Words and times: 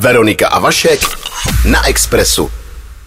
Veronika 0.00 0.48
a 0.48 0.58
Vašek 0.58 1.00
na 1.64 1.82
Expressu. 1.88 2.59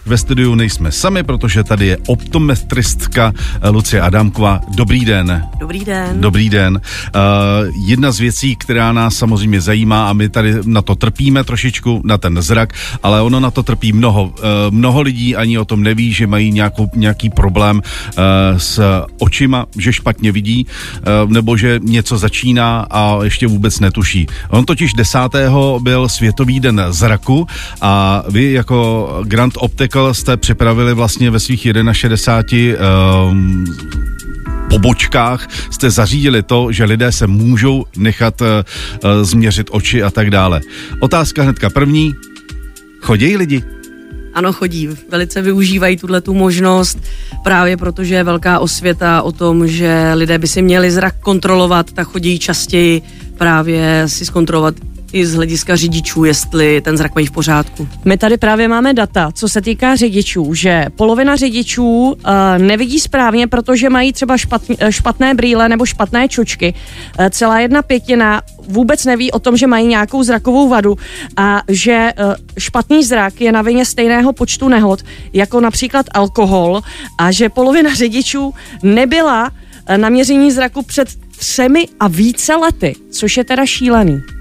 Ve 0.06 0.18
studiu 0.18 0.54
nejsme 0.54 0.92
sami, 0.92 1.22
protože 1.22 1.64
tady 1.64 1.86
je 1.86 1.98
optometristka 2.06 3.32
Lucie 3.70 4.02
Adámková. 4.02 4.60
Dobrý 4.76 5.04
den. 5.04 5.44
Dobrý 5.58 5.84
den. 5.84 6.20
Dobrý 6.20 6.50
den. 6.50 6.80
Uh, 7.14 7.88
jedna 7.88 8.12
z 8.12 8.18
věcí, 8.20 8.56
která 8.56 8.92
nás 8.92 9.16
samozřejmě 9.16 9.60
zajímá 9.60 10.08
a 10.08 10.12
my 10.12 10.28
tady 10.28 10.54
na 10.64 10.82
to 10.82 10.94
trpíme 10.94 11.44
trošičku, 11.44 12.02
na 12.04 12.18
ten 12.18 12.42
zrak, 12.42 12.72
ale 13.02 13.22
ono 13.22 13.40
na 13.40 13.50
to 13.50 13.62
trpí 13.62 13.92
mnoho. 13.92 14.24
Uh, 14.24 14.30
mnoho 14.70 15.00
lidí 15.00 15.36
ani 15.36 15.58
o 15.58 15.64
tom 15.64 15.82
neví, 15.82 16.12
že 16.12 16.26
mají 16.26 16.52
nějakou, 16.52 16.90
nějaký 16.94 17.30
problém 17.30 17.76
uh, 17.76 18.22
s 18.58 18.80
očima, 19.18 19.66
že 19.78 19.92
špatně 19.92 20.32
vidí, 20.32 20.66
uh, 21.24 21.30
nebo 21.30 21.56
že 21.56 21.80
něco 21.82 22.18
začíná 22.18 22.86
a 22.90 23.24
ještě 23.24 23.46
vůbec 23.46 23.80
netuší. 23.80 24.26
On 24.48 24.64
totiž 24.64 24.92
10. 24.92 25.18
byl 25.78 26.08
Světový 26.08 26.60
den 26.60 26.82
zraku 26.88 27.46
a 27.80 28.22
vy 28.28 28.52
jako 28.52 29.08
Grand 29.24 29.52
Optek 29.56 29.93
Medical 29.94 30.14
jste 30.14 30.36
připravili 30.36 30.94
vlastně 30.94 31.30
ve 31.30 31.40
svých 31.40 31.66
61 31.92 32.84
um, 33.30 33.64
pobočkách 34.70 35.48
jste 35.70 35.90
zařídili 35.90 36.42
to, 36.42 36.72
že 36.72 36.84
lidé 36.84 37.12
se 37.12 37.26
můžou 37.26 37.84
nechat 37.96 38.40
uh, 38.40 38.48
změřit 39.22 39.66
oči 39.70 40.02
a 40.02 40.10
tak 40.10 40.30
dále. 40.30 40.60
Otázka 41.00 41.42
hnedka 41.42 41.70
první. 41.70 42.14
Chodějí 43.00 43.36
lidi? 43.36 43.62
Ano, 44.34 44.52
chodí. 44.52 44.88
Velice 45.10 45.42
využívají 45.42 45.96
tuhle 45.96 46.20
tu 46.20 46.34
možnost 46.34 46.98
právě 47.44 47.76
protože 47.76 48.14
je 48.14 48.24
velká 48.24 48.58
osvěta 48.58 49.22
o 49.22 49.32
tom, 49.32 49.68
že 49.68 50.10
lidé 50.14 50.38
by 50.38 50.46
si 50.46 50.62
měli 50.62 50.90
zrak 50.90 51.14
kontrolovat, 51.20 51.92
tak 51.92 52.08
chodí 52.08 52.38
častěji 52.38 53.02
právě 53.38 54.02
si 54.06 54.24
zkontrolovat 54.24 54.74
i 55.14 55.26
z 55.26 55.34
hlediska 55.34 55.76
řidičů, 55.76 56.24
jestli 56.24 56.80
ten 56.80 56.96
zrak 56.96 57.14
mají 57.14 57.26
v 57.26 57.30
pořádku. 57.30 57.88
My 58.04 58.16
tady 58.16 58.36
právě 58.36 58.68
máme 58.68 58.94
data, 58.94 59.30
co 59.32 59.48
se 59.48 59.60
týká 59.60 59.96
řidičů, 59.96 60.54
že 60.54 60.86
polovina 60.96 61.36
řidičů 61.36 61.84
uh, 61.84 62.14
nevidí 62.58 63.00
správně, 63.00 63.46
protože 63.46 63.90
mají 63.90 64.12
třeba 64.12 64.36
špatn, 64.36 64.72
eh, 64.78 64.92
špatné 64.92 65.34
brýle 65.34 65.68
nebo 65.68 65.86
špatné 65.86 66.28
čočky. 66.28 66.74
Uh, 67.18 67.26
celá 67.26 67.60
jedna 67.60 67.82
pětina 67.82 68.42
vůbec 68.68 69.04
neví 69.04 69.32
o 69.32 69.38
tom, 69.38 69.56
že 69.56 69.66
mají 69.66 69.86
nějakou 69.86 70.22
zrakovou 70.22 70.68
vadu 70.68 70.96
a 71.36 71.62
že 71.68 72.12
uh, 72.18 72.34
špatný 72.58 73.04
zrak 73.04 73.40
je 73.40 73.52
na 73.52 73.62
vině 73.62 73.84
stejného 73.84 74.32
počtu 74.32 74.68
nehod, 74.68 75.02
jako 75.32 75.60
například 75.60 76.06
alkohol 76.14 76.80
a 77.18 77.30
že 77.30 77.48
polovina 77.48 77.94
řidičů 77.94 78.54
nebyla 78.82 79.50
na 79.96 80.08
měření 80.08 80.52
zraku 80.52 80.82
před 80.82 81.08
třemi 81.38 81.88
a 82.00 82.08
více 82.08 82.54
lety, 82.54 82.94
což 83.10 83.36
je 83.36 83.44
teda 83.44 83.66
šílený. 83.66 84.33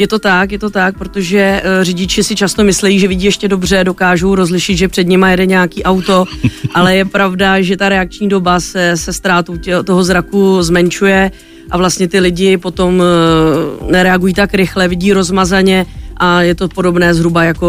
Je 0.00 0.08
to 0.08 0.18
tak, 0.18 0.52
je 0.52 0.58
to 0.58 0.70
tak, 0.70 0.98
protože 0.98 1.62
uh, 1.64 1.84
řidiči 1.84 2.24
si 2.24 2.36
často 2.36 2.64
myslí, 2.64 2.98
že 2.98 3.08
vidí 3.08 3.24
ještě 3.24 3.48
dobře, 3.48 3.84
dokážou 3.84 4.34
rozlišit, 4.34 4.76
že 4.76 4.88
před 4.88 5.06
nimi 5.08 5.26
jede 5.30 5.46
nějaký 5.46 5.82
auto, 5.82 6.24
ale 6.74 6.96
je 6.96 7.04
pravda, 7.04 7.60
že 7.60 7.76
ta 7.76 7.88
reakční 7.88 8.28
doba 8.28 8.60
se, 8.60 8.96
se 8.96 9.12
ztrátou 9.12 9.56
tě, 9.56 9.82
toho 9.82 10.04
zraku 10.04 10.62
zmenšuje 10.62 11.30
a 11.70 11.76
vlastně 11.76 12.08
ty 12.08 12.20
lidi 12.20 12.56
potom 12.56 13.02
uh, 13.80 13.90
nereagují 13.90 14.34
tak 14.34 14.54
rychle, 14.54 14.88
vidí 14.88 15.12
rozmazaně 15.12 15.86
a 16.16 16.42
je 16.42 16.54
to 16.54 16.68
podobné 16.68 17.14
zhruba 17.14 17.44
jako 17.44 17.66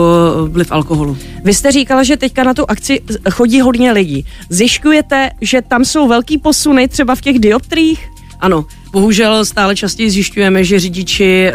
vliv 0.48 0.72
alkoholu. 0.72 1.18
Vy 1.44 1.54
jste 1.54 1.72
říkala, 1.72 2.04
že 2.04 2.18
teďka 2.18 2.44
na 2.44 2.54
tu 2.54 2.66
akci 2.68 3.02
chodí 3.32 3.62
hodně 3.62 3.92
lidí. 3.92 4.26
Zjišťujete, 4.50 5.30
že 5.42 5.62
tam 5.62 5.86
jsou 5.86 6.08
velký 6.08 6.38
posuny 6.38 6.88
třeba 6.88 7.16
v 7.16 7.22
těch 7.22 7.40
dioptrích? 7.40 8.12
Ano, 8.42 8.66
bohužel 8.92 9.46
stále 9.46 9.76
častěji 9.76 10.10
zjišťujeme, 10.10 10.64
že 10.64 10.80
řidiči 10.80 11.52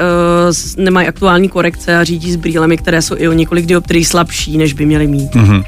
uh, 0.77 0.85
nemají 0.85 1.09
aktuální 1.09 1.49
korekce 1.49 1.97
a 1.97 2.05
řídí 2.05 2.33
s 2.33 2.37
brýlemi, 2.37 2.77
které 2.77 3.03
jsou 3.03 3.15
i 3.19 3.29
o 3.29 3.33
několik 3.33 3.67
dioptrií 3.67 4.05
slabší, 4.05 4.59
než 4.59 4.73
by 4.73 4.87
měli 4.87 5.07
mít. 5.07 5.35
Uh-huh. 5.35 5.65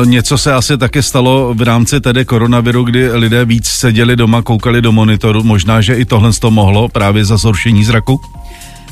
Uh, 0.00 0.06
něco 0.06 0.38
se 0.38 0.52
asi 0.52 0.78
také 0.78 1.02
stalo 1.02 1.54
v 1.54 1.62
rámci 1.62 2.00
tedy 2.00 2.24
koronaviru, 2.24 2.84
kdy 2.84 3.12
lidé 3.12 3.44
víc 3.44 3.66
seděli 3.66 4.16
doma, 4.16 4.42
koukali 4.42 4.82
do 4.82 4.92
monitoru. 4.92 5.42
Možná, 5.42 5.80
že 5.80 5.94
i 5.94 6.04
tohle 6.04 6.32
to 6.32 6.50
mohlo 6.50 6.88
právě 6.88 7.24
za 7.24 7.36
zhoršení 7.36 7.84
zraku? 7.84 8.20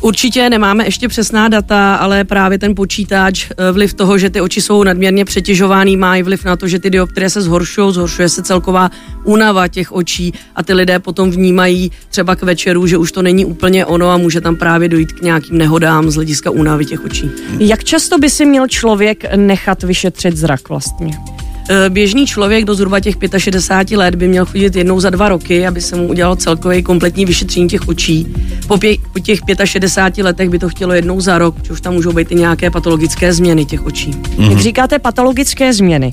Určitě 0.03 0.51
nemáme 0.51 0.85
ještě 0.85 1.09
přesná 1.09 1.49
data, 1.49 1.95
ale 1.95 2.25
právě 2.25 2.59
ten 2.59 2.75
počítač, 2.75 3.51
eh, 3.51 3.73
vliv 3.73 3.95
toho, 3.95 4.19
že 4.19 4.31
ty 4.31 4.41
oči 4.41 4.61
jsou 4.61 4.85
nadměrně 4.85 5.25
přetěžovaný, 5.25 5.97
má 5.97 6.17
i 6.17 6.23
vliv 6.23 6.45
na 6.45 6.57
to, 6.57 6.69
že 6.69 6.79
ty 6.79 6.91
dioptrie 6.91 7.31
se 7.31 7.43
zhoršují, 7.43 7.95
zhoršuje 7.95 8.29
se 8.29 8.43
celková 8.43 8.91
únava 9.25 9.69
těch 9.69 9.93
očí 9.93 10.35
a 10.57 10.63
ty 10.63 10.73
lidé 10.73 10.99
potom 10.99 11.31
vnímají 11.31 11.93
třeba 12.11 12.37
k 12.37 12.43
večeru, 12.43 12.87
že 12.87 12.97
už 12.97 13.13
to 13.13 13.23
není 13.23 13.45
úplně 13.45 13.87
ono 13.87 14.11
a 14.11 14.17
může 14.17 14.41
tam 14.41 14.57
právě 14.57 14.89
dojít 14.89 15.13
k 15.13 15.23
nějakým 15.23 15.59
nehodám 15.59 16.11
z 16.11 16.15
hlediska 16.15 16.51
únavy 16.51 16.85
těch 16.85 17.05
očí. 17.05 17.31
Jak 17.59 17.85
často 17.85 18.19
by 18.19 18.31
si 18.31 18.47
měl 18.47 18.69
člověk 18.69 19.25
nechat 19.37 19.83
vyšetřit 19.83 20.37
zrak 20.37 20.69
vlastně? 20.69 21.11
Eh, 21.69 21.91
běžný 21.91 22.27
člověk 22.27 22.65
do 22.65 22.75
zhruba 22.75 23.01
těch 23.01 23.17
65 23.39 23.97
let 23.97 24.15
by 24.15 24.29
měl 24.29 24.47
chodit 24.47 24.77
jednou 24.77 25.01
za 25.01 25.11
dva 25.11 25.29
roky, 25.29 25.67
aby 25.67 25.81
se 25.81 25.97
mu 25.97 26.09
udělalo 26.09 26.37
celkově 26.37 26.83
kompletní 26.83 27.25
vyšetření 27.25 27.69
těch 27.69 27.89
očí. 27.89 28.27
Po, 28.69 28.75
pě- 28.75 29.01
po 29.13 29.19
těch 29.19 29.41
65 29.65 30.25
letech 30.25 30.49
by 30.49 30.59
to 30.59 30.69
chtělo 30.69 30.93
jednou 30.93 31.21
za 31.21 31.39
rok, 31.39 31.55
protože 31.55 31.73
už 31.73 31.81
tam 31.81 31.95
můžou 31.95 32.13
být 32.13 32.33
i 32.33 32.35
nějaké 32.35 32.71
patologické 32.71 33.33
změny 33.33 33.65
těch 33.65 33.87
očí. 33.87 34.11
Mm-hmm. 34.11 34.51
Jak 34.51 34.61
říkáte 34.61 34.99
patologické 34.99 35.73
změny, 35.73 36.11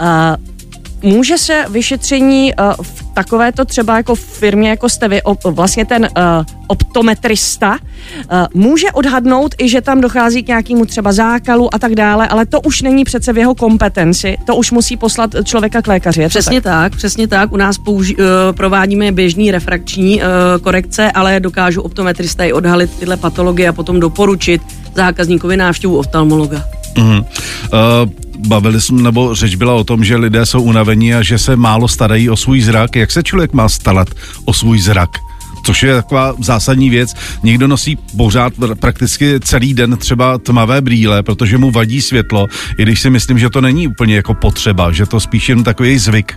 uh, 0.00 1.10
může 1.10 1.38
se 1.38 1.64
vyšetření 1.70 2.52
uh, 2.54 2.72
v 2.82 3.01
takovéto 3.14 3.64
třeba 3.64 3.96
jako 3.96 4.14
firmě, 4.14 4.70
jako 4.70 4.88
jste 4.88 5.08
vy, 5.08 5.22
op, 5.22 5.44
vlastně 5.44 5.84
ten 5.84 6.02
uh, 6.02 6.44
optometrista, 6.66 7.70
uh, 7.70 8.46
může 8.54 8.92
odhadnout 8.92 9.54
i, 9.58 9.68
že 9.68 9.80
tam 9.80 10.00
dochází 10.00 10.42
k 10.42 10.48
nějakému 10.48 10.86
třeba 10.86 11.12
zákalu 11.12 11.74
a 11.74 11.78
tak 11.78 11.94
dále, 11.94 12.28
ale 12.28 12.46
to 12.46 12.60
už 12.60 12.82
není 12.82 13.04
přece 13.04 13.32
v 13.32 13.38
jeho 13.38 13.54
kompetenci, 13.54 14.36
to 14.44 14.56
už 14.56 14.70
musí 14.70 14.96
poslat 14.96 15.30
člověka 15.44 15.82
k 15.82 15.86
lékaři. 15.86 16.28
Přesně 16.28 16.60
tak? 16.60 16.72
tak, 16.72 16.96
přesně 16.96 17.28
tak. 17.28 17.52
U 17.52 17.56
nás 17.56 17.76
použi- 17.78 18.16
uh, 18.18 18.56
provádíme 18.56 19.12
běžný 19.12 19.50
refrakční 19.50 20.16
uh, 20.16 20.22
korekce, 20.62 21.12
ale 21.12 21.40
dokážu 21.40 21.82
optometrista 21.82 22.44
i 22.44 22.52
odhalit 22.52 22.98
tyhle 22.98 23.16
patologie 23.16 23.68
a 23.68 23.72
potom 23.72 24.00
doporučit 24.00 24.62
zákazníkovi 24.94 25.56
návštěvu 25.56 25.98
oftalmologa. 25.98 26.81
Uh-huh. 26.94 27.24
Uh, 27.24 28.10
bavili 28.48 28.80
jsme, 28.80 29.02
nebo 29.02 29.34
řeč 29.34 29.54
byla 29.54 29.74
o 29.74 29.84
tom, 29.84 30.04
že 30.04 30.16
lidé 30.16 30.46
jsou 30.46 30.62
unavení 30.62 31.14
a 31.14 31.22
že 31.22 31.38
se 31.38 31.56
málo 31.56 31.88
starají 31.88 32.30
o 32.30 32.36
svůj 32.36 32.60
zrak. 32.60 32.96
Jak 32.96 33.10
se 33.10 33.22
člověk 33.22 33.52
má 33.52 33.68
starat 33.68 34.08
o 34.44 34.52
svůj 34.52 34.78
zrak? 34.78 35.10
což 35.64 35.82
je 35.82 35.94
taková 35.94 36.34
zásadní 36.38 36.90
věc. 36.90 37.14
Někdo 37.42 37.68
nosí 37.68 37.98
pořád 38.16 38.52
prakticky 38.80 39.40
celý 39.40 39.74
den 39.74 39.96
třeba 39.96 40.38
tmavé 40.38 40.80
brýle, 40.80 41.22
protože 41.22 41.58
mu 41.58 41.70
vadí 41.70 42.02
světlo, 42.02 42.46
i 42.78 42.82
když 42.82 43.00
si 43.00 43.10
myslím, 43.10 43.38
že 43.38 43.50
to 43.50 43.60
není 43.60 43.88
úplně 43.88 44.16
jako 44.16 44.34
potřeba, 44.34 44.92
že 44.92 45.06
to 45.06 45.20
spíš 45.20 45.48
jen 45.48 45.64
takový 45.64 45.98
zvyk. 45.98 46.32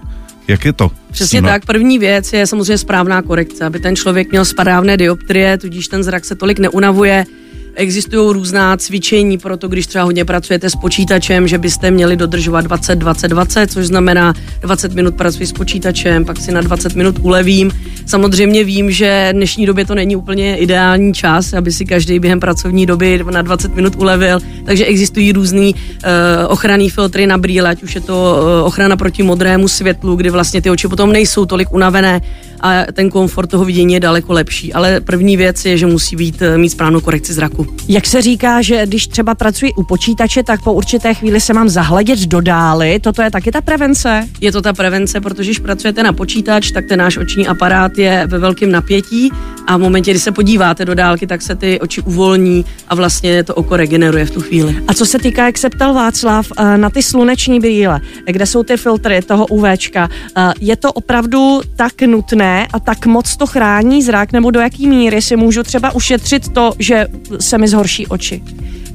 Jak 0.47 0.66
je 0.66 0.73
to? 0.73 0.91
Přesně 1.11 1.41
tak. 1.41 1.66
První 1.66 1.99
věc 1.99 2.33
je 2.33 2.47
samozřejmě 2.47 2.77
správná 2.77 3.22
korekce, 3.22 3.66
aby 3.66 3.79
ten 3.79 3.95
člověk 3.95 4.31
měl 4.31 4.45
správné 4.45 4.97
dioptrie, 4.97 5.57
tudíž 5.57 5.87
ten 5.87 6.03
zrak 6.03 6.25
se 6.25 6.35
tolik 6.35 6.59
neunavuje 6.59 7.25
Existují 7.75 8.33
různá 8.33 8.77
cvičení 8.77 9.37
pro 9.37 9.57
to, 9.57 9.67
když 9.67 9.87
třeba 9.87 10.03
hodně 10.03 10.25
pracujete 10.25 10.69
s 10.69 10.75
počítačem, 10.75 11.47
že 11.47 11.57
byste 11.57 11.91
měli 11.91 12.15
dodržovat 12.15 12.61
20, 12.61 12.95
20, 12.95 13.27
20, 13.27 13.71
což 13.71 13.87
znamená 13.87 14.33
20 14.61 14.93
minut 14.93 15.15
pracuji 15.15 15.47
s 15.47 15.51
počítačem, 15.51 16.25
pak 16.25 16.37
si 16.37 16.51
na 16.51 16.61
20 16.61 16.95
minut 16.95 17.15
ulevím. 17.21 17.71
Samozřejmě 18.05 18.63
vím, 18.63 18.91
že 18.91 19.27
v 19.31 19.35
dnešní 19.35 19.65
době 19.65 19.85
to 19.85 19.95
není 19.95 20.15
úplně 20.15 20.57
ideální 20.57 21.13
čas, 21.13 21.53
aby 21.53 21.71
si 21.71 21.85
každý 21.85 22.19
během 22.19 22.39
pracovní 22.39 22.85
doby 22.85 23.23
na 23.31 23.41
20 23.41 23.75
minut 23.75 23.95
ulevil, 23.95 24.39
takže 24.65 24.85
existují 24.85 25.31
různý 25.31 25.75
uh, 25.75 26.09
ochranný 26.47 26.89
filtry 26.89 27.27
na 27.27 27.37
brýle, 27.37 27.69
ať 27.69 27.83
už 27.83 27.95
je 27.95 28.01
to 28.01 28.37
uh, 28.39 28.67
ochrana 28.67 28.97
proti 28.97 29.23
modrému 29.23 29.67
světlu, 29.67 30.15
kdy 30.15 30.29
vlastně 30.29 30.61
ty 30.61 30.69
oči 30.69 30.87
potom 30.87 31.11
nejsou 31.11 31.45
tolik 31.45 31.71
unavené 31.71 32.21
a 32.61 32.85
ten 32.93 33.09
komfort 33.09 33.49
toho 33.49 33.66
vidění 33.66 33.93
je 33.93 33.99
daleko 33.99 34.33
lepší. 34.33 34.73
Ale 34.73 35.01
první 35.01 35.38
věc 35.38 35.66
je, 35.66 35.77
že 35.77 35.85
musí 35.85 36.16
být, 36.16 36.41
eh, 36.41 36.57
mít 36.57 36.69
správnou 36.69 37.01
korekci 37.01 37.33
zraku. 37.33 37.67
Jak 37.88 38.07
se 38.07 38.21
říká, 38.21 38.61
že 38.61 38.85
když 38.85 39.07
třeba 39.07 39.35
pracuji 39.35 39.73
u 39.73 39.83
počítače, 39.83 40.43
tak 40.43 40.63
po 40.63 40.73
určité 40.73 41.13
chvíli 41.13 41.41
se 41.41 41.53
mám 41.53 41.69
zahledět 41.69 42.19
do 42.19 42.41
dály. 42.41 42.99
Toto 42.99 43.22
je 43.22 43.31
taky 43.31 43.52
ta 43.52 43.61
prevence? 43.61 44.28
Je 44.41 44.52
to 44.52 44.61
ta 44.61 44.73
prevence, 44.73 45.22
protože 45.22 45.47
když 45.47 45.59
pracujete 45.59 46.03
na 46.03 46.13
počítač, 46.13 46.72
tak 46.72 46.85
ten 46.85 46.99
náš 46.99 47.17
oční 47.17 47.47
aparát 47.47 47.97
je 47.97 48.28
ve 48.28 48.40
velkém 48.40 48.72
napětí 48.72 49.31
a 49.67 49.78
v 49.78 49.79
momentě, 49.79 50.11
kdy 50.11 50.19
se 50.19 50.31
podíváte 50.31 50.85
do 50.85 50.96
dálky, 50.96 51.28
tak 51.28 51.41
se 51.41 51.55
ty 51.55 51.79
oči 51.79 52.02
uvolní 52.02 52.66
a 52.87 52.96
vlastně 52.96 53.43
to 53.43 53.55
oko 53.55 53.78
regeneruje 53.78 54.25
v 54.25 54.31
tu 54.31 54.41
chvíli. 54.41 54.75
A 54.87 54.93
co 54.93 55.05
se 55.05 55.19
týká, 55.19 55.46
jak 55.46 55.57
se 55.57 55.69
ptal 55.69 55.93
Václav, 55.93 56.47
eh, 56.57 56.78
na 56.78 56.90
ty 56.90 57.03
sluneční 57.03 57.59
brýle, 57.59 58.02
kde 58.25 58.46
jsou 58.46 58.63
ty 58.63 58.78
filtry 58.78 59.22
toho 59.22 59.47
UVčka, 59.47 60.09
eh, 60.37 60.53
je 60.59 60.75
to 60.75 60.93
opravdu 60.93 61.61
tak 61.75 62.02
nutné 62.02 62.44
a 62.73 62.79
tak 62.79 63.05
moc 63.05 63.37
to 63.37 63.47
chrání 63.47 64.03
zrak, 64.03 64.31
nebo 64.31 64.51
do 64.51 64.59
jaký 64.59 64.87
míry 64.87 65.21
si 65.21 65.35
můžu 65.35 65.63
třeba 65.63 65.91
ušetřit 65.91 66.53
to, 66.53 66.73
že 66.79 67.07
se 67.39 67.57
mi 67.57 67.67
zhorší 67.67 68.07
oči? 68.07 68.43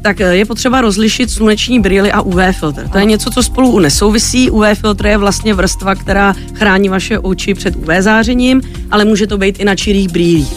Tak 0.02 0.20
je 0.20 0.44
potřeba 0.44 0.81
rozlišit 0.81 1.31
sluneční 1.31 1.81
brýly 1.81 2.12
a 2.12 2.20
UV 2.20 2.37
filtr. 2.52 2.88
To 2.88 2.99
je 2.99 3.05
něco, 3.05 3.31
co 3.31 3.43
spolu 3.43 3.79
nesouvisí. 3.79 4.50
UV 4.50 4.64
filtr 4.75 5.06
je 5.06 5.19
vlastně 5.19 5.55
vrstva, 5.55 5.94
která 5.94 6.35
chrání 6.55 6.88
vaše 6.88 7.19
oči 7.19 7.55
před 7.55 7.76
UV 7.76 7.88
zářením, 7.99 8.62
ale 8.91 9.05
může 9.05 9.26
to 9.26 9.38
být 9.38 9.61
i 9.61 9.64
na 9.64 9.76
čirých 9.76 10.08
brýlích. 10.08 10.49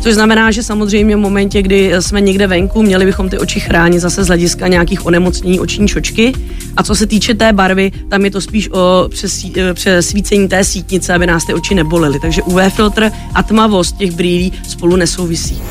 Což 0.00 0.14
znamená, 0.14 0.50
že 0.50 0.62
samozřejmě 0.62 1.16
v 1.16 1.18
momentě, 1.18 1.62
kdy 1.62 1.92
jsme 2.00 2.20
někde 2.20 2.46
venku, 2.46 2.82
měli 2.82 3.04
bychom 3.04 3.28
ty 3.28 3.38
oči 3.38 3.60
chránit 3.60 4.00
zase 4.00 4.24
z 4.24 4.26
hlediska 4.26 4.68
nějakých 4.68 5.06
onemocnění 5.06 5.60
oční 5.60 5.88
čočky. 5.88 6.32
A 6.76 6.82
co 6.82 6.94
se 6.94 7.06
týče 7.06 7.34
té 7.34 7.52
barvy, 7.52 7.92
tam 8.08 8.24
je 8.24 8.30
to 8.30 8.40
spíš 8.40 8.68
o 8.72 9.08
eh, 9.56 9.74
přesvícení 9.74 10.48
té 10.48 10.64
sítnice, 10.64 11.14
aby 11.14 11.26
nás 11.26 11.46
ty 11.46 11.54
oči 11.54 11.74
nebolely. 11.74 12.20
Takže 12.20 12.42
UV 12.42 12.74
filtr 12.74 13.10
a 13.34 13.42
tmavost 13.42 13.96
těch 13.96 14.10
brýlí 14.10 14.52
spolu 14.68 14.96
nesouvisí. 14.96 15.62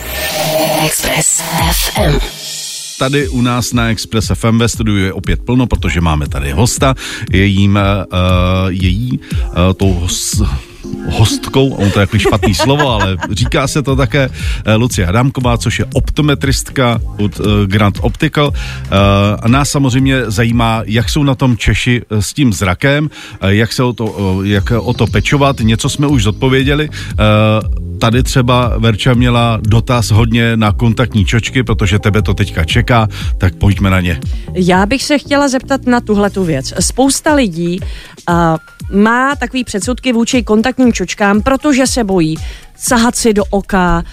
Express 0.86 1.42
FM 1.72 2.41
tady 3.02 3.28
u 3.28 3.42
nás 3.42 3.74
na 3.74 3.90
Express 3.90 4.32
FM 4.34 4.58
ve 4.58 4.70
studiu 4.70 4.98
je 4.98 5.14
opět 5.14 5.42
plno, 5.42 5.68
protože 5.68 6.02
máme 6.02 6.28
tady 6.28 6.52
hosta, 6.52 6.96
je 7.32 7.46
jím, 7.46 7.80
uh, 7.80 8.70
její, 8.70 9.20
uh, 9.20 9.74
tou 9.74 10.08
hostkou, 11.10 11.70
on 11.70 11.92
to 11.92 12.00
je 12.00 12.02
jako 12.02 12.20
špatný 12.20 12.56
slovo, 12.64 12.90
ale 12.90 13.18
říká 13.32 13.68
se 13.68 13.82
to 13.82 13.96
také 13.96 14.30
eh, 14.66 14.76
Lucie 14.76 15.08
Adamková, 15.08 15.58
což 15.58 15.80
je 15.80 15.86
optometristka 15.94 17.02
od 17.18 17.40
uh, 17.40 17.46
Grand 17.66 17.98
Optical. 18.02 18.48
Uh, 18.48 18.54
a 19.42 19.48
nás 19.48 19.70
samozřejmě 19.70 20.32
zajímá, 20.32 20.82
jak 20.86 21.10
jsou 21.10 21.24
na 21.24 21.36
tom 21.36 21.58
Češi 21.58 22.02
s 22.10 22.34
tím 22.34 22.54
zrakem, 22.54 23.10
uh, 23.44 23.50
jak 23.50 23.74
se 23.74 23.84
o 23.84 23.94
to, 23.94 24.06
uh, 24.06 24.46
jak 24.46 24.72
o 24.72 24.94
to 24.94 25.08
pečovat. 25.08 25.60
Něco 25.60 25.90
jsme 25.90 26.08
už 26.08 26.24
zodpověděli. 26.24 26.90
Tady 28.02 28.24
třeba 28.24 28.78
Verča 28.78 29.14
měla 29.14 29.60
dotaz 29.62 30.12
hodně 30.12 30.58
na 30.58 30.72
kontaktní 30.72 31.26
čočky, 31.26 31.64
protože 31.64 32.00
tebe 32.00 32.22
to 32.22 32.34
teďka 32.34 32.66
čeká, 32.66 33.08
tak 33.38 33.56
pojďme 33.56 33.90
na 33.90 34.02
ně. 34.02 34.20
Já 34.54 34.86
bych 34.86 35.04
se 35.04 35.18
chtěla 35.18 35.48
zeptat 35.48 35.86
na 35.86 36.02
tuhle 36.02 36.30
tu 36.30 36.44
věc. 36.44 36.74
Spousta 36.80 37.34
lidí 37.34 37.80
má 38.92 39.36
takový 39.36 39.64
předsudky 39.64 40.14
vůči 40.14 40.44
kontaktním 40.44 40.94
čočkám, 40.94 41.42
protože 41.42 41.88
se 41.88 42.04
bojí 42.04 42.38
sahat 42.82 43.16
si 43.16 43.34
do 43.34 43.44
oka, 43.50 44.04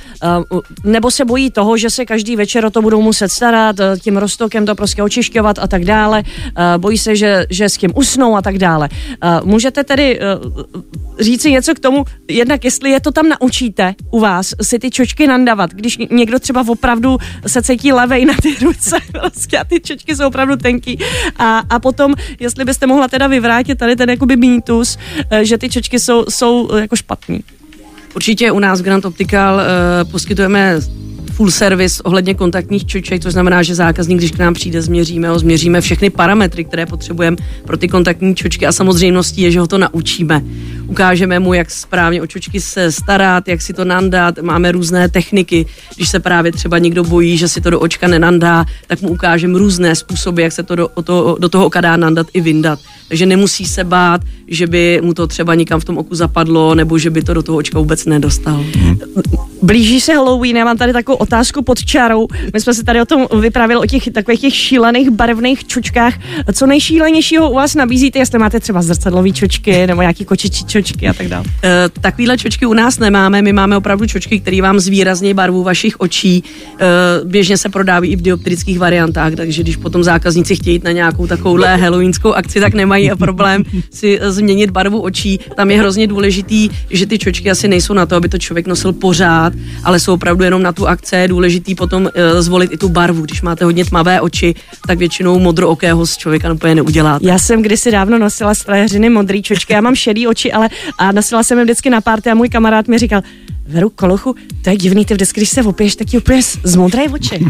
nebo 0.85 1.11
se 1.11 1.25
bojí 1.25 1.51
toho, 1.51 1.77
že 1.77 1.91
se 1.91 2.05
každý 2.05 2.37
večer 2.37 2.65
o 2.65 2.71
to 2.71 2.83
budou 2.83 3.03
muset 3.03 3.29
starat, 3.29 3.77
tím 4.01 4.17
roztokem 4.17 4.67
to 4.67 4.75
prostě 4.75 5.03
očišťovat 5.03 5.59
a 5.59 5.67
tak 5.67 5.85
dále, 5.85 6.23
bojí 6.77 6.99
se, 6.99 7.17
že, 7.17 7.47
že 7.51 7.69
s 7.69 7.77
tím 7.77 7.93
usnou 7.95 8.37
a 8.37 8.43
tak 8.43 8.59
dále. 8.59 8.89
Můžete 9.45 9.85
tedy 9.85 10.21
říci 11.21 11.53
něco 11.53 11.75
k 11.75 11.79
tomu, 11.79 12.05
jednak 12.29 12.65
jestli 12.65 12.91
je 12.91 13.01
to 13.01 13.13
tam 13.13 13.29
naučíte 13.41 13.95
u 14.11 14.21
vás, 14.21 14.55
si 14.63 14.79
ty 14.79 14.91
čočky 14.91 15.27
nandavat, 15.27 15.71
když 15.71 15.99
někdo 16.11 16.39
třeba 16.39 16.65
opravdu 16.69 17.19
se 17.47 17.63
cítí 17.63 17.93
levej 17.93 18.25
na 18.25 18.35
ty 18.43 18.55
ruce, 18.65 18.97
prostě 19.21 19.59
a 19.59 19.65
ty 19.65 19.81
čočky 19.81 20.17
jsou 20.17 20.27
opravdu 20.27 20.57
tenký. 20.57 20.99
A, 21.37 21.59
a 21.71 21.79
potom, 21.79 22.15
jestli 22.41 22.65
byste 22.65 22.87
mohla 22.87 23.09
teda 23.09 23.27
vyvrátit 23.27 23.79
tady 23.79 23.97
ten 23.99 24.11
jakoby 24.11 24.37
mýtus, 24.37 24.99
že 25.43 25.59
ty 25.59 25.69
čočky 25.69 25.99
jsou, 25.99 26.25
jsou 26.29 26.77
jako 26.77 26.97
špatný. 26.97 27.41
Určitě 28.15 28.53
u 28.53 28.59
nás 28.59 28.81
Grand 28.81 29.05
Optical 29.05 29.55
uh, 29.57 30.11
poskytujeme 30.11 30.81
full 31.33 31.51
service 31.51 32.03
ohledně 32.03 32.35
kontaktních 32.35 32.87
čoček, 32.87 33.23
to 33.23 33.31
znamená, 33.31 33.63
že 33.63 33.75
zákazník, 33.75 34.19
když 34.19 34.31
k 34.31 34.39
nám 34.39 34.55
přijde, 34.55 34.83
změříme 34.83 35.29
ho, 35.29 35.39
změříme 35.39 35.81
všechny 35.81 36.11
parametry, 36.11 36.65
které 36.65 36.87
potřebujeme 36.87 37.37
pro 37.65 37.77
ty 37.77 37.89
kontaktní 37.89 38.35
čočky 38.35 38.67
a 38.67 38.73
samozřejmostí 38.73 39.43
je, 39.43 39.51
že 39.51 39.61
ho 39.61 39.67
to 39.67 39.79
naučíme. 39.79 40.43
Ukážeme 40.89 41.39
mu, 41.39 41.55
jak 41.55 41.71
správně 41.71 42.23
o 42.23 42.27
čočky 42.27 42.61
se 42.61 42.93
starat, 42.93 43.49
jak 43.49 43.63
si 43.63 43.73
to 43.73 43.85
nandat, 43.85 44.39
máme 44.39 44.73
různé 44.73 45.09
techniky. 45.09 45.67
Když 45.97 46.09
se 46.09 46.21
právě 46.21 46.53
třeba 46.53 46.79
někdo 46.79 47.05
bojí, 47.05 47.39
že 47.39 47.49
si 47.49 47.61
to 47.61 47.71
do 47.71 47.81
očka 47.81 48.09
nenandá, 48.09 48.65
tak 48.87 49.01
mu 49.01 49.09
ukážeme 49.09 49.59
různé 49.59 49.95
způsoby, 49.95 50.43
jak 50.43 50.53
se 50.53 50.63
to 50.63 50.77
do, 50.77 50.89
to, 51.05 51.37
do 51.39 51.49
toho 51.49 51.67
oka 51.67 51.81
dá 51.81 51.97
nandat 51.97 52.27
i 52.33 52.41
vyndat. 52.41 52.79
Takže 53.09 53.27
nemusí 53.27 53.65
se 53.65 53.85
bát, 53.85 54.21
že 54.49 54.67
by 54.67 55.01
mu 55.03 55.15
to 55.15 55.27
třeba 55.27 55.55
nikam 55.55 55.81
v 55.81 55.85
tom 55.85 55.99
oku 55.99 56.15
zapadlo, 56.15 56.75
nebo 56.75 56.99
že 56.99 57.11
by 57.11 57.23
to 57.23 57.35
do 57.35 57.43
toho 57.43 57.59
očka 57.59 57.79
vůbec 57.79 58.05
nedostal. 58.05 58.65
Blíží 59.63 60.01
se 60.01 60.15
Halloween, 60.15 60.57
já 60.57 60.65
mám 60.65 60.77
tady 60.77 60.93
takovou 60.93 61.17
otázku 61.17 61.63
pod 61.63 61.85
čarou. 61.85 62.29
My 62.53 62.61
jsme 62.61 62.75
se 62.75 62.85
tady 62.85 63.01
o 63.01 63.05
tom 63.05 63.27
vyprávěli, 63.41 63.83
o 63.83 63.87
těch 63.87 64.09
takových 64.13 64.41
těch 64.41 64.55
šílených 64.55 65.11
barevných 65.11 65.67
čočkách. 65.67 66.15
Co 66.53 66.67
nejšílenějšího 66.67 67.51
u 67.51 67.55
vás 67.55 67.75
nabízíte, 67.75 68.19
jestli 68.19 68.39
máte 68.39 68.61
třeba 68.61 68.83
zrcadlové 68.83 69.31
čočky 69.31 69.87
nebo 69.87 70.01
nějaký 70.01 70.25
kočičí 70.25 70.65
čočky 70.65 70.78
a 71.09 71.13
tak 71.13 71.29
dále? 71.29 71.45
Uh, 71.45 71.71
takovýhle 72.01 72.39
čočky 72.39 72.67
u 72.67 72.75
nás 72.75 72.99
nemáme, 72.99 73.43
my 73.43 73.53
máme 73.53 73.77
opravdu 73.77 74.07
čočky, 74.07 74.41
které 74.41 74.63
vám 74.63 74.81
zvýrazní 74.81 75.35
barvu 75.35 75.63
vašich 75.63 76.01
očí. 76.01 76.45
Uh, 76.73 77.29
běžně 77.31 77.57
se 77.57 77.69
prodávají 77.69 78.13
i 78.13 78.17
v 78.17 78.23
dioptrických 78.23 78.79
variantách, 78.79 79.35
takže 79.35 79.63
když 79.63 79.77
potom 79.77 80.05
zákazníci 80.05 80.57
chtějí 80.57 80.75
jít 80.75 80.85
na 80.85 80.93
nějakou 80.93 81.27
takovouhle 81.27 81.77
halloweenskou 81.77 82.33
akci, 82.33 82.61
tak 82.61 82.75
nemají 82.75 83.11
problém 83.19 83.65
si 83.91 84.21
změnit 84.29 84.71
barvu 84.71 85.01
očí. 85.01 85.41
Tam 85.57 85.71
je 85.71 85.79
hrozně 85.79 86.07
důležitý, 86.07 86.69
že 86.91 87.07
ty 87.07 87.19
čočky 87.19 87.51
asi 87.51 87.69
nejsou 87.69 87.95
na 87.95 88.07
to, 88.07 88.17
aby 88.17 88.29
to 88.29 88.39
člověk 88.39 88.67
nosil 88.67 88.93
pořád, 88.93 89.53
ale 89.85 90.01
jsou 90.01 90.15
opravdu 90.15 90.45
jenom 90.45 90.63
na 90.63 90.73
tu 90.73 90.89
akce. 90.89 91.17
Je 91.17 91.29
důležitý 91.29 91.75
potom 91.75 92.03
uh, 92.03 92.11
zvolit 92.41 92.73
i 92.73 92.77
tu 92.77 92.89
barvu. 92.89 93.23
Když 93.23 93.43
máte 93.43 93.65
hodně 93.65 93.85
tmavé 93.85 94.21
oči, 94.21 94.55
tak 94.87 94.99
většinou 94.99 95.39
modrookého 95.39 96.07
z 96.07 96.17
člověka 96.17 96.53
úplně 96.53 96.75
neuděláte. 96.75 97.27
Já 97.27 97.39
jsem 97.39 97.63
kdysi 97.63 97.91
dávno 97.91 98.19
nosila 98.19 98.55
z 98.55 98.67
modrý 99.09 99.43
čočky, 99.43 99.73
já 99.73 99.81
mám 99.81 99.95
šedý 99.95 100.27
oči, 100.27 100.53
ale 100.53 100.68
a 100.99 101.13
nosila 101.13 101.43
jsem 101.43 101.59
je 101.59 101.65
vždycky 101.65 101.91
na 101.91 102.01
párty 102.01 102.31
a 102.31 102.35
můj 102.35 102.49
kamarád 102.49 102.89
mi 102.89 102.99
říkal, 102.99 103.23
Veru 103.69 103.91
Kolochu, 103.91 104.35
to 104.63 104.71
je 104.71 104.77
divný, 104.77 105.05
ty 105.05 105.15
vždycky, 105.15 105.41
když 105.41 105.49
se 105.49 105.63
opiješ, 105.63 105.97
tak 105.97 106.07
ti 106.07 106.19
úplně 106.19 106.43
zmodré 106.65 107.03
oči. 107.09 107.39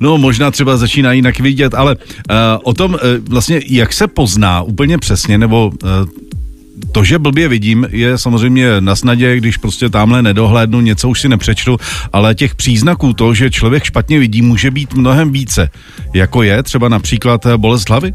No, 0.00 0.18
možná 0.18 0.50
třeba 0.50 0.76
začíná 0.76 1.12
jinak 1.12 1.40
vidět, 1.40 1.74
ale 1.74 1.96
uh, 1.96 2.36
o 2.62 2.74
tom 2.74 2.94
uh, 2.94 3.00
vlastně, 3.28 3.60
jak 3.66 3.92
se 3.92 4.06
pozná 4.06 4.62
úplně 4.62 4.98
přesně, 4.98 5.38
nebo 5.38 5.72
uh, 5.82 5.90
to, 6.92 7.04
že 7.04 7.18
blbě 7.18 7.48
vidím, 7.48 7.86
je 7.90 8.18
samozřejmě 8.18 8.80
na 8.80 8.96
snadě, 8.96 9.36
když 9.36 9.56
prostě 9.56 9.88
tamhle 9.88 10.22
nedohlédnu, 10.22 10.80
něco 10.80 11.08
už 11.08 11.20
si 11.20 11.28
nepřečtu, 11.28 11.76
ale 12.12 12.34
těch 12.34 12.54
příznaků 12.54 13.12
to, 13.12 13.34
že 13.34 13.50
člověk 13.50 13.84
špatně 13.84 14.18
vidí, 14.18 14.42
může 14.42 14.70
být 14.70 14.94
mnohem 14.94 15.32
více. 15.32 15.68
Jako 16.14 16.42
je 16.42 16.62
třeba 16.62 16.88
například 16.88 17.46
bolest 17.56 17.88
hlavy? 17.88 18.12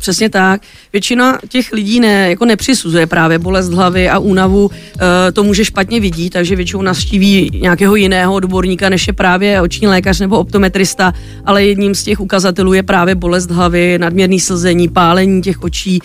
Přesně 0.00 0.28
tak. 0.28 0.62
Většina 0.92 1.38
těch 1.48 1.72
lidí 1.72 2.00
ne, 2.00 2.30
jako 2.30 2.44
nepřisuzuje 2.44 3.06
právě 3.06 3.38
bolest 3.38 3.68
hlavy 3.68 4.08
a 4.08 4.18
únavu, 4.18 4.70
e, 5.28 5.32
to 5.32 5.44
může 5.44 5.64
špatně 5.64 6.00
vidí, 6.00 6.30
takže 6.30 6.56
většinou 6.56 6.82
navštíví 6.82 7.50
nějakého 7.60 7.96
jiného 7.96 8.34
odborníka, 8.34 8.88
než 8.88 9.06
je 9.06 9.12
právě 9.12 9.60
oční 9.60 9.86
lékař 9.86 10.20
nebo 10.20 10.38
optometrista, 10.38 11.12
ale 11.44 11.64
jedním 11.64 11.94
z 11.94 12.02
těch 12.02 12.20
ukazatelů 12.20 12.72
je 12.72 12.82
právě 12.82 13.14
bolest 13.14 13.50
hlavy, 13.50 13.98
nadměrný 13.98 14.40
slzení, 14.40 14.88
pálení 14.88 15.42
těch 15.42 15.62
očí, 15.62 15.98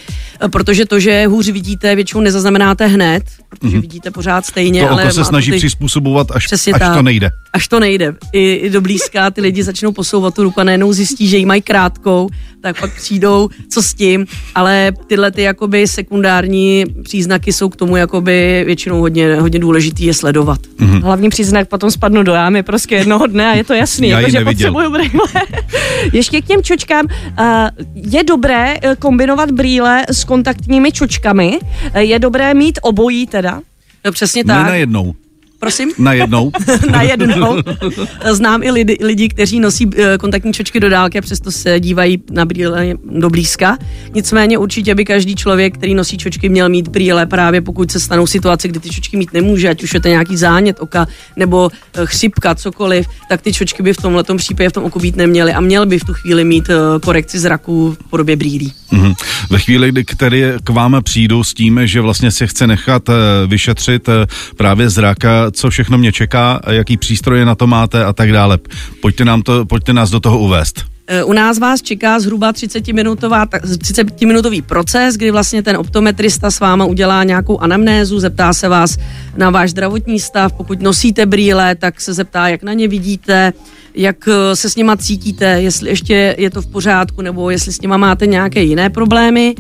protože 0.51 0.85
to, 0.85 0.99
že 0.99 1.27
hůř 1.27 1.49
vidíte, 1.49 1.95
většinou 1.95 2.21
nezaznamenáte 2.21 2.87
hned, 2.87 3.23
protože 3.49 3.77
mm-hmm. 3.77 3.81
vidíte 3.81 4.11
pořád 4.11 4.45
stejně. 4.45 4.81
To 4.81 4.91
ale 4.91 5.13
se 5.13 5.25
snaží 5.25 5.51
ty... 5.51 5.57
přizpůsobovat, 5.57 6.31
až, 6.31 6.47
až 6.53 6.95
to 6.95 7.01
nejde. 7.01 7.31
Až 7.53 7.67
to 7.67 7.79
nejde. 7.79 8.15
I, 8.33 8.53
I 8.53 8.69
do 8.69 8.81
blízka 8.81 9.31
ty 9.31 9.41
lidi 9.41 9.63
začnou 9.63 9.91
posouvat 9.91 10.33
tu 10.35 10.43
ruku 10.43 10.59
a 10.59 10.63
najednou 10.63 10.93
zjistí, 10.93 11.27
že 11.27 11.37
ji 11.37 11.45
mají 11.45 11.61
krátkou, 11.61 12.29
tak 12.61 12.79
pak 12.79 12.95
přijdou, 12.95 13.49
co 13.69 13.81
s 13.81 13.93
tím, 13.93 14.25
ale 14.55 14.91
tyhle 15.07 15.31
ty 15.31 15.41
jakoby 15.41 15.87
sekundární 15.87 16.85
příznaky 17.03 17.53
jsou 17.53 17.69
k 17.69 17.75
tomu 17.75 17.95
jakoby 17.95 18.63
většinou 18.65 18.99
hodně, 18.99 19.35
hodně 19.35 19.59
důležitý 19.59 20.05
je 20.05 20.13
sledovat. 20.13 20.59
Mm-hmm. 20.79 21.03
Hlavní 21.03 21.29
příznak 21.29 21.69
potom 21.69 21.91
spadnu 21.91 22.23
do 22.23 22.33
jámy 22.33 22.63
prostě 22.63 22.95
jednoho 22.95 23.27
dne 23.27 23.51
a 23.51 23.55
je 23.55 23.63
to 23.63 23.73
jasný, 23.73 24.09
jako, 24.09 24.29
že 24.29 24.43
potřebuju 24.43 24.91
brýle. 24.91 25.27
Ještě 26.13 26.41
k 26.41 26.45
těm 26.45 26.63
čočkám. 26.63 27.05
Uh, 27.39 27.45
je 27.95 28.23
dobré 28.23 28.75
eh, 28.81 28.95
kombinovat 28.95 29.51
brýle 29.51 30.05
s 30.09 30.24
kontaktními 30.25 30.91
čočkami? 30.91 31.59
Uh, 31.59 31.97
je 31.97 32.19
dobré 32.19 32.53
mít 32.53 32.79
obojí 32.81 33.27
teda? 33.27 33.61
No 34.05 34.11
přesně 34.11 34.43
tak. 34.45 34.63
Ne 34.63 34.69
na 34.69 34.75
jednou. 34.75 35.13
Prosím? 35.65 35.91
Najednou. 35.97 36.51
Najednou. 36.91 37.61
Znám 38.31 38.63
i 38.63 38.71
lidi, 38.71 38.97
lidi, 39.01 39.29
kteří 39.29 39.59
nosí 39.59 39.89
eh, 39.97 40.17
kontaktní 40.17 40.53
čočky 40.53 40.79
do 40.79 40.89
dálky 40.89 41.17
a 41.17 41.21
přesto 41.21 41.51
se 41.51 41.79
dívají 41.79 42.23
na 42.31 42.45
brýle 42.45 42.87
do 43.05 43.29
blízka. 43.29 43.77
Nicméně 44.13 44.57
určitě 44.57 44.95
by 44.95 45.05
každý 45.05 45.35
člověk, 45.35 45.77
který 45.77 45.93
nosí 45.93 46.17
čočky, 46.17 46.49
měl 46.49 46.69
mít 46.69 46.87
brýle 46.87 47.25
právě 47.25 47.61
pokud 47.61 47.91
se 47.91 47.99
stanou 47.99 48.27
situace, 48.27 48.67
kdy 48.67 48.79
ty 48.79 48.89
čočky 48.89 49.17
mít 49.17 49.33
nemůže, 49.33 49.69
ať 49.69 49.83
už 49.83 49.93
je 49.93 49.99
to 49.99 50.07
nějaký 50.07 50.37
zánět 50.37 50.77
oka 50.79 51.07
nebo 51.35 51.69
eh, 51.93 52.01
chřipka, 52.05 52.55
cokoliv, 52.55 53.07
tak 53.29 53.41
ty 53.41 53.53
čočky 53.53 53.83
by 53.83 53.93
v 53.93 53.97
tomhle 53.97 54.23
případě 54.37 54.69
v 54.69 54.73
tom 54.73 54.83
oku 54.83 54.99
být 54.99 55.15
neměly 55.15 55.53
a 55.53 55.61
měl 55.61 55.85
by 55.85 55.99
v 55.99 56.03
tu 56.03 56.13
chvíli 56.13 56.43
mít 56.43 56.69
eh, 56.69 56.99
korekci 56.99 57.39
zraku 57.39 57.97
v 58.05 58.09
podobě 58.09 58.35
brýlí. 58.35 58.73
Mm-hmm. 58.93 59.13
Ve 59.49 59.59
chvíli, 59.59 59.91
kdy 59.91 60.05
který 60.05 60.43
k 60.63 60.69
vám 60.69 60.97
přijdu 61.03 61.43
s 61.43 61.53
tím, 61.53 61.79
že 61.83 62.01
vlastně 62.01 62.31
si 62.31 62.47
chce 62.47 62.67
nechat 62.67 63.09
vyšetřit 63.47 64.09
právě 64.57 64.89
zraka, 64.89 65.51
co 65.55 65.69
všechno 65.69 65.97
mě 65.97 66.11
čeká, 66.11 66.61
jaký 66.71 66.97
přístroje 66.97 67.45
na 67.45 67.55
to 67.55 67.67
máte 67.67 68.05
a 68.05 68.13
tak 68.13 68.31
dále. 68.31 68.59
Pojďte, 69.01 69.25
nám 69.25 69.41
to, 69.41 69.65
pojďte 69.65 69.93
nás 69.93 70.09
do 70.09 70.19
toho 70.19 70.39
uvést. 70.39 70.85
Eh, 71.07 71.23
U 71.23 71.33
nás 71.33 71.59
vás 71.59 71.81
čeká 71.81 72.19
zhruba 72.19 72.51
30-minutová, 72.51 73.45
30-minutový 73.45 74.61
proces, 74.61 75.15
kdy 75.17 75.31
vlastně 75.31 75.63
ten 75.63 75.77
optometrista 75.77 76.51
s 76.51 76.59
váma 76.59 76.85
udělá 76.85 77.23
nějakou 77.23 77.59
anamnézu, 77.59 78.19
zeptá 78.19 78.53
se 78.53 78.67
vás 78.69 78.97
na 79.37 79.49
váš 79.49 79.69
zdravotní 79.69 80.19
stav, 80.19 80.53
pokud 80.53 80.81
nosíte 80.81 81.25
brýle, 81.25 81.75
tak 81.75 82.01
se 82.01 82.13
zeptá, 82.13 82.47
jak 82.47 82.63
na 82.63 82.73
ně 82.73 82.87
vidíte, 82.87 83.53
jak 83.95 84.27
eh, 84.27 84.55
se 84.55 84.69
s 84.69 84.75
nima 84.75 84.97
cítíte, 84.97 85.45
jestli 85.45 85.89
ještě 85.89 86.35
je 86.37 86.49
to 86.49 86.61
v 86.61 86.67
pořádku, 86.67 87.21
nebo 87.21 87.49
jestli 87.49 87.73
s 87.73 87.81
nima 87.81 87.97
máte 87.97 88.27
nějaké 88.27 88.63
jiné 88.63 88.89
problémy. 88.89 89.55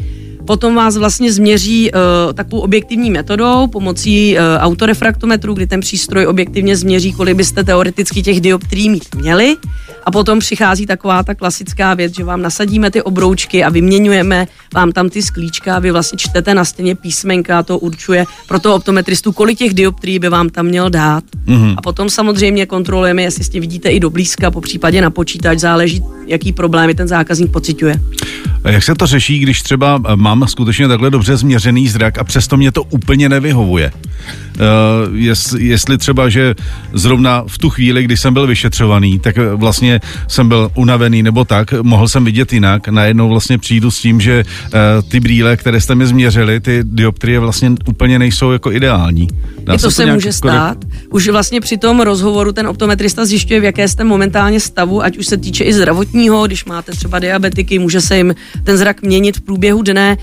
Potom 0.47 0.75
vás 0.75 0.97
vlastně 0.97 1.33
změří 1.33 1.91
uh, 1.91 2.33
takovou 2.33 2.61
objektivní 2.61 3.11
metodou 3.11 3.67
pomocí 3.67 4.37
uh, 4.37 4.39
autorefraktometru, 4.57 5.53
kdy 5.53 5.67
ten 5.67 5.79
přístroj 5.79 6.27
objektivně 6.27 6.77
změří, 6.77 7.13
kolik 7.13 7.35
byste 7.35 7.63
teoreticky 7.63 8.21
těch 8.21 8.41
dioptrií 8.41 8.89
mít 8.89 9.15
měli. 9.15 9.55
A 10.03 10.11
potom 10.11 10.39
přichází 10.39 10.85
taková 10.85 11.23
ta 11.23 11.35
klasická 11.35 11.93
věc, 11.93 12.15
že 12.15 12.23
vám 12.23 12.41
nasadíme 12.41 12.91
ty 12.91 13.01
obroučky 13.01 13.63
a 13.63 13.69
vyměňujeme 13.69 14.47
vám 14.73 14.91
tam 14.91 15.09
ty 15.09 15.21
sklíčka, 15.21 15.79
vy 15.79 15.91
vlastně 15.91 16.17
čtete 16.17 16.53
na 16.53 16.65
stěně 16.65 16.95
písmenka, 16.95 17.63
to 17.63 17.79
určuje 17.79 18.25
pro 18.47 18.59
toho 18.59 18.75
optometristu, 18.75 19.31
kolik 19.31 19.57
těch 19.57 19.73
dioptrií 19.73 20.19
by 20.19 20.29
vám 20.29 20.49
tam 20.49 20.65
měl 20.65 20.89
dát. 20.89 21.23
Mm-hmm. 21.45 21.75
A 21.77 21.81
potom 21.81 22.09
samozřejmě 22.09 22.65
kontrolujeme, 22.65 23.21
jestli 23.21 23.43
s 23.43 23.49
tím 23.49 23.61
vidíte 23.61 23.89
i 23.89 23.99
do 23.99 24.09
blízka, 24.09 24.51
po 24.51 24.61
případě 24.61 25.01
na 25.01 25.09
počítač, 25.09 25.59
záleží, 25.59 26.03
jaký 26.27 26.51
problémy 26.51 26.95
ten 26.95 27.07
zákazník 27.07 27.51
pociťuje. 27.51 27.99
A 28.63 28.71
jak 28.71 28.83
se 28.83 28.95
to 28.95 29.07
řeší, 29.07 29.39
když 29.39 29.61
třeba 29.61 30.01
mám 30.15 30.34
skutečně 30.47 30.87
takhle 30.87 31.09
dobře 31.09 31.37
změřený 31.37 31.87
zrak 31.87 32.17
a 32.17 32.23
přesto 32.23 32.57
mě 32.57 32.71
to 32.71 32.83
úplně 32.83 33.29
nevyhovuje? 33.29 33.91
Uh, 33.95 35.15
jest, 35.15 35.53
jestli 35.57 35.97
třeba, 35.97 36.29
že 36.29 36.55
zrovna 36.93 37.43
v 37.47 37.57
tu 37.57 37.69
chvíli, 37.69 38.03
kdy 38.03 38.17
jsem 38.17 38.33
byl 38.33 38.47
vyšetřovaný, 38.47 39.19
tak 39.19 39.35
vlastně 39.55 40.01
jsem 40.27 40.47
byl 40.47 40.71
unavený 40.75 41.23
nebo 41.23 41.45
tak, 41.45 41.73
mohl 41.81 42.07
jsem 42.07 42.25
vidět 42.25 42.53
jinak. 42.53 42.87
Najednou 42.87 43.29
vlastně 43.29 43.57
přijdu 43.57 43.91
s 43.91 43.99
tím, 43.99 44.21
že 44.21 44.43
uh, 44.45 45.09
ty 45.09 45.19
brýle, 45.19 45.57
které 45.57 45.81
jste 45.81 45.95
mi 45.95 46.07
změřili, 46.07 46.59
ty 46.59 46.79
dioptrie 46.83 47.39
vlastně 47.39 47.71
úplně 47.87 48.19
nejsou 48.19 48.51
jako 48.51 48.71
ideální. 48.71 49.27
Dá 49.63 49.73
I 49.73 49.77
to 49.77 49.91
se, 49.91 50.05
to 50.05 50.13
může 50.13 50.33
stát. 50.33 50.77
Už 51.09 51.27
vlastně 51.27 51.61
při 51.61 51.77
tom 51.77 51.99
rozhovoru 51.99 52.51
ten 52.51 52.67
optometrista 52.67 53.25
zjišťuje, 53.25 53.59
v 53.59 53.63
jaké 53.63 53.87
jste 53.87 54.03
momentálně 54.03 54.59
stavu, 54.59 55.03
ať 55.03 55.17
už 55.17 55.25
se 55.25 55.37
týče 55.37 55.63
i 55.63 55.73
zdravotního, 55.73 56.47
když 56.47 56.65
máte 56.65 56.91
třeba 56.91 57.19
diabetiky, 57.19 57.79
může 57.79 58.01
se 58.01 58.17
jim 58.17 58.35
ten 58.63 58.77
zrak 58.77 59.01
měnit 59.01 59.37
v 59.37 59.41
průběhu 59.41 59.81
dne. 59.81 60.17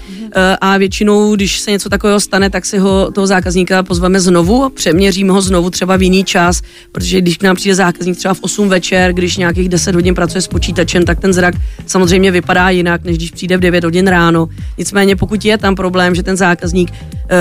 A 0.61 0.79
většinou, 0.79 1.35
když 1.35 1.61
se 1.61 1.71
něco 1.71 1.89
takového 1.89 2.21
stane, 2.21 2.51
tak 2.51 2.67
si 2.67 2.79
ho 2.79 3.11
toho 3.13 3.27
zákazníka 3.27 3.83
pozveme 3.83 4.21
znovu, 4.21 4.69
přeměříme 4.69 5.33
ho 5.33 5.43
znovu 5.43 5.71
třeba 5.71 5.97
v 5.97 6.03
jiný 6.03 6.25
čas, 6.25 6.63
protože 6.93 7.21
když 7.21 7.37
k 7.37 7.43
nám 7.43 7.57
přijde 7.57 7.75
zákazník 7.75 8.17
třeba 8.17 8.35
v 8.35 8.41
8 8.41 8.69
večer, 8.69 9.13
když 9.13 9.37
nějakých 9.37 9.69
10 9.69 9.95
hodin 9.95 10.15
pracuje 10.15 10.43
s 10.43 10.49
počítačem, 10.49 11.05
tak 11.05 11.21
ten 11.21 11.33
zrak 11.33 11.55
samozřejmě 11.87 12.31
vypadá 12.31 12.71
jinak, 12.71 13.05
než 13.05 13.17
když 13.17 13.31
přijde 13.31 13.57
v 13.57 13.61
9 13.61 13.85
hodin 13.85 14.07
ráno. 14.07 14.49
Nicméně 14.79 15.17
pokud 15.17 15.45
je 15.45 15.59
tam 15.59 15.75
problém, 15.75 16.15
že 16.15 16.23
ten 16.23 16.37
zákazník 16.37 16.93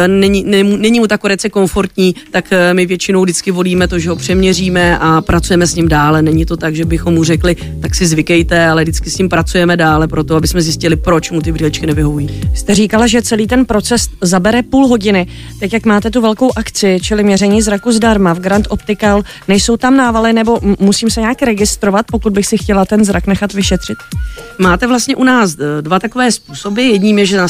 není, 0.08 0.44
není, 0.44 0.78
není 0.78 1.00
mu 1.00 1.08
ta 1.08 1.18
korece 1.18 1.50
komfortní, 1.50 2.16
tak 2.32 2.46
e, 2.52 2.74
my 2.74 2.86
většinou 2.86 3.22
vždycky 3.24 3.52
volíme 3.52 3.88
to, 3.88 4.00
že 4.00 4.10
ho 4.10 4.16
přeměříme 4.16 4.98
a 4.98 5.22
pracujeme 5.22 5.68
s 5.68 5.76
ním 5.76 5.88
dále. 5.88 6.22
Není 6.22 6.46
to 6.46 6.58
tak, 6.58 6.76
že 6.76 6.86
bychom 6.86 7.14
mu 7.14 7.24
řekli, 7.24 7.56
tak 7.82 7.96
si 7.96 8.06
zvykejte, 8.06 8.66
ale 8.66 8.84
vždycky 8.84 9.10
s 9.10 9.18
ním 9.18 9.30
pracujeme 9.30 9.78
dále, 9.78 10.08
proto 10.08 10.36
aby 10.36 10.48
jsme 10.48 10.62
zjistili, 10.62 10.96
proč 10.96 11.32
mu 11.32 11.42
ty 11.42 11.52
brýlečky 11.52 11.88
nevyhovují. 11.88 12.30
Jste 12.54 12.76
říkala, 12.76 13.08
že 13.08 13.22
celý 13.22 13.48
ten 13.48 13.66
proces 13.66 14.08
zabere 14.22 14.64
půl 14.64 14.88
hodiny. 14.88 15.28
Teď 15.60 15.74
jak 15.74 15.86
máte 15.86 16.10
tu 16.10 16.22
velkou 16.22 16.52
akci, 16.56 17.00
čili 17.02 17.24
měření 17.24 17.62
zraku 17.62 17.92
zdarma 17.92 18.34
v 18.34 18.40
Grand 18.40 18.68
Optical, 18.70 19.24
nejsou 19.48 19.78
tam 19.78 19.98
návaly 19.98 20.34
nebo 20.34 20.60
musím 20.80 21.10
se 21.10 21.22
nějak 21.22 21.42
registrovat, 21.42 22.06
pokud 22.12 22.34
bych 22.34 22.46
si 22.48 22.58
chtěla 22.58 22.86
ten 22.86 23.06
zrak 23.06 23.28
nechat 23.28 23.54
vyšetřit? 23.54 23.98
Máte 24.58 24.88
vlastně 24.88 25.16
u 25.16 25.24
nás 25.24 25.56
e, 25.60 25.82
dva 25.82 26.00
takové 26.00 26.32
způsoby. 26.32 26.92
Jedním 26.92 27.20
je, 27.20 27.26
že 27.26 27.42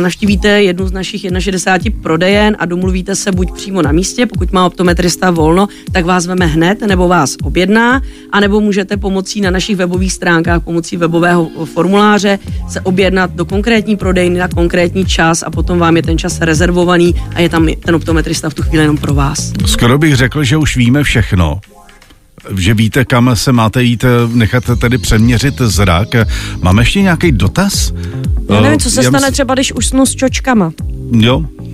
naštívíte 0.00 0.62
jednu 0.62 0.86
z 0.86 0.92
našich 0.92 1.20
61 1.38 1.79
prodejen 1.90 2.56
a 2.58 2.66
domluvíte 2.66 3.16
se 3.16 3.32
buď 3.32 3.52
přímo 3.52 3.82
na 3.82 3.92
místě, 3.92 4.26
pokud 4.26 4.52
má 4.52 4.66
optometrista 4.66 5.30
volno, 5.30 5.68
tak 5.92 6.04
vás 6.04 6.26
veme 6.26 6.46
hned 6.46 6.80
nebo 6.80 7.08
vás 7.08 7.36
objedná, 7.42 8.02
anebo 8.32 8.60
můžete 8.60 8.96
pomocí 8.96 9.40
na 9.40 9.50
našich 9.50 9.76
webových 9.76 10.12
stránkách, 10.12 10.62
pomocí 10.62 10.96
webového 10.96 11.50
formuláře 11.64 12.38
se 12.68 12.80
objednat 12.80 13.30
do 13.34 13.44
konkrétní 13.44 13.96
prodejny 13.96 14.38
na 14.38 14.48
konkrétní 14.48 15.06
čas 15.06 15.42
a 15.42 15.50
potom 15.50 15.78
vám 15.78 15.96
je 15.96 16.02
ten 16.02 16.18
čas 16.18 16.40
rezervovaný 16.40 17.14
a 17.34 17.40
je 17.40 17.48
tam 17.48 17.68
ten 17.84 17.94
optometrista 17.94 18.50
v 18.50 18.54
tu 18.54 18.62
chvíli 18.62 18.84
jenom 18.84 18.96
pro 18.96 19.14
vás. 19.14 19.52
Skoro 19.66 19.98
bych 19.98 20.16
řekl, 20.16 20.44
že 20.44 20.56
už 20.56 20.76
víme 20.76 21.02
všechno 21.02 21.60
že 22.56 22.74
víte, 22.74 23.04
kam 23.04 23.30
se 23.36 23.52
máte 23.52 23.82
jít, 23.82 24.04
nechat 24.34 24.64
tedy 24.80 24.98
přeměřit 24.98 25.54
zrak. 25.58 26.08
Máme 26.62 26.82
ještě 26.82 27.02
nějaký 27.02 27.32
dotaz? 27.32 27.92
Já 28.50 28.60
nevím, 28.60 28.78
co 28.78 28.90
se 28.90 29.02
Já 29.02 29.10
stane 29.10 29.32
třeba, 29.32 29.54
když 29.54 29.72
usnu 29.72 30.06
s 30.06 30.14
čočkama. 30.14 30.72
Jo, 31.12 31.44
Eh, 31.60 31.69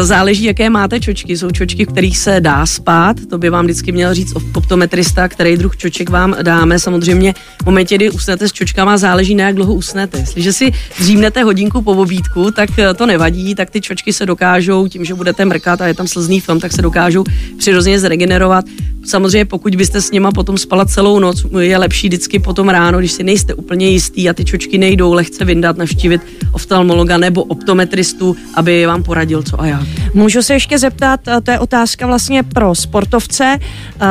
záleží, 0.00 0.44
jaké 0.44 0.70
máte 0.70 1.00
čočky. 1.00 1.36
Jsou 1.36 1.50
čočky, 1.50 1.84
v 1.84 1.88
kterých 1.88 2.18
se 2.18 2.40
dá 2.40 2.66
spát, 2.66 3.16
to 3.30 3.38
by 3.38 3.50
vám 3.50 3.64
vždycky 3.64 3.92
měl 3.92 4.14
říct 4.14 4.32
optometrista, 4.54 5.28
který 5.28 5.56
druh 5.56 5.76
čoček 5.76 6.10
vám 6.10 6.36
dáme. 6.42 6.78
Samozřejmě 6.78 7.34
v 7.62 7.66
momentě, 7.66 7.94
kdy 7.94 8.10
usnete 8.10 8.48
s 8.48 8.52
čočkama, 8.52 8.96
záleží 8.96 9.34
na 9.34 9.44
jak 9.44 9.54
dlouho 9.54 9.74
usnete. 9.74 10.18
Jestliže 10.18 10.52
si 10.52 10.72
dřímnete 10.98 11.42
hodinku 11.42 11.82
po 11.82 11.92
obídku, 11.92 12.50
tak 12.50 12.78
eh, 12.78 12.94
to 12.94 13.06
nevadí, 13.06 13.54
tak 13.54 13.70
ty 13.70 13.80
čočky 13.80 14.12
se 14.12 14.26
dokážou, 14.26 14.88
tím, 14.88 15.04
že 15.04 15.14
budete 15.14 15.44
mrkat 15.44 15.80
a 15.80 15.86
je 15.86 15.94
tam 15.94 16.06
slzný 16.06 16.40
film, 16.40 16.60
tak 16.60 16.72
se 16.72 16.82
dokážou 16.82 17.24
přirozeně 17.58 18.00
zregenerovat. 18.00 18.64
Samozřejmě, 19.06 19.44
pokud 19.44 19.76
byste 19.76 20.00
s 20.00 20.10
nima 20.10 20.32
potom 20.32 20.58
spala 20.58 20.84
celou 20.84 21.18
noc, 21.18 21.46
je 21.60 21.78
lepší 21.78 22.08
vždycky 22.08 22.38
potom 22.38 22.68
ráno, 22.68 22.98
když 22.98 23.12
si 23.12 23.24
nejste 23.24 23.54
úplně 23.54 23.88
jistý 23.88 24.28
a 24.28 24.32
ty 24.32 24.44
čočky 24.44 24.78
nejdou, 24.78 25.12
lehce 25.12 25.44
vyndat, 25.44 25.76
navštívit 25.76 26.20
oftalmologa 26.52 27.18
nebo 27.18 27.44
optometristu, 27.44 28.36
aby 28.54 28.86
vám 28.86 29.02
poradil, 29.02 29.42
co 29.42 29.60
a 29.60 29.66
jak. 29.66 29.80
Můžu 30.14 30.42
se 30.42 30.54
ještě 30.54 30.78
zeptat, 30.78 31.20
eh, 31.28 31.40
to 31.40 31.50
je 31.50 31.58
otázka 31.58 32.06
vlastně 32.06 32.42
pro 32.42 32.74
sportovce, 32.74 33.58
eh, 33.60 34.06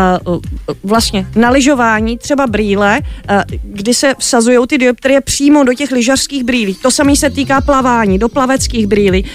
vlastně 0.84 1.28
na 1.36 1.50
lyžování, 1.50 2.18
třeba 2.18 2.48
brýle, 2.48 3.00
eh, 3.28 3.44
kdy 3.64 3.94
se 3.94 4.14
vsazují 4.18 4.58
ty 4.68 4.78
dioptrie 4.78 5.22
přímo 5.22 5.64
do 5.64 5.74
těch 5.74 5.92
lyžařských 5.92 6.44
brýlí. 6.44 6.76
To 6.82 6.92
samé 6.92 7.16
se 7.16 7.30
týká 7.30 7.62
plavání, 7.62 8.20
do 8.20 8.30
plaveckých 8.30 8.88
brýlí, 8.88 9.26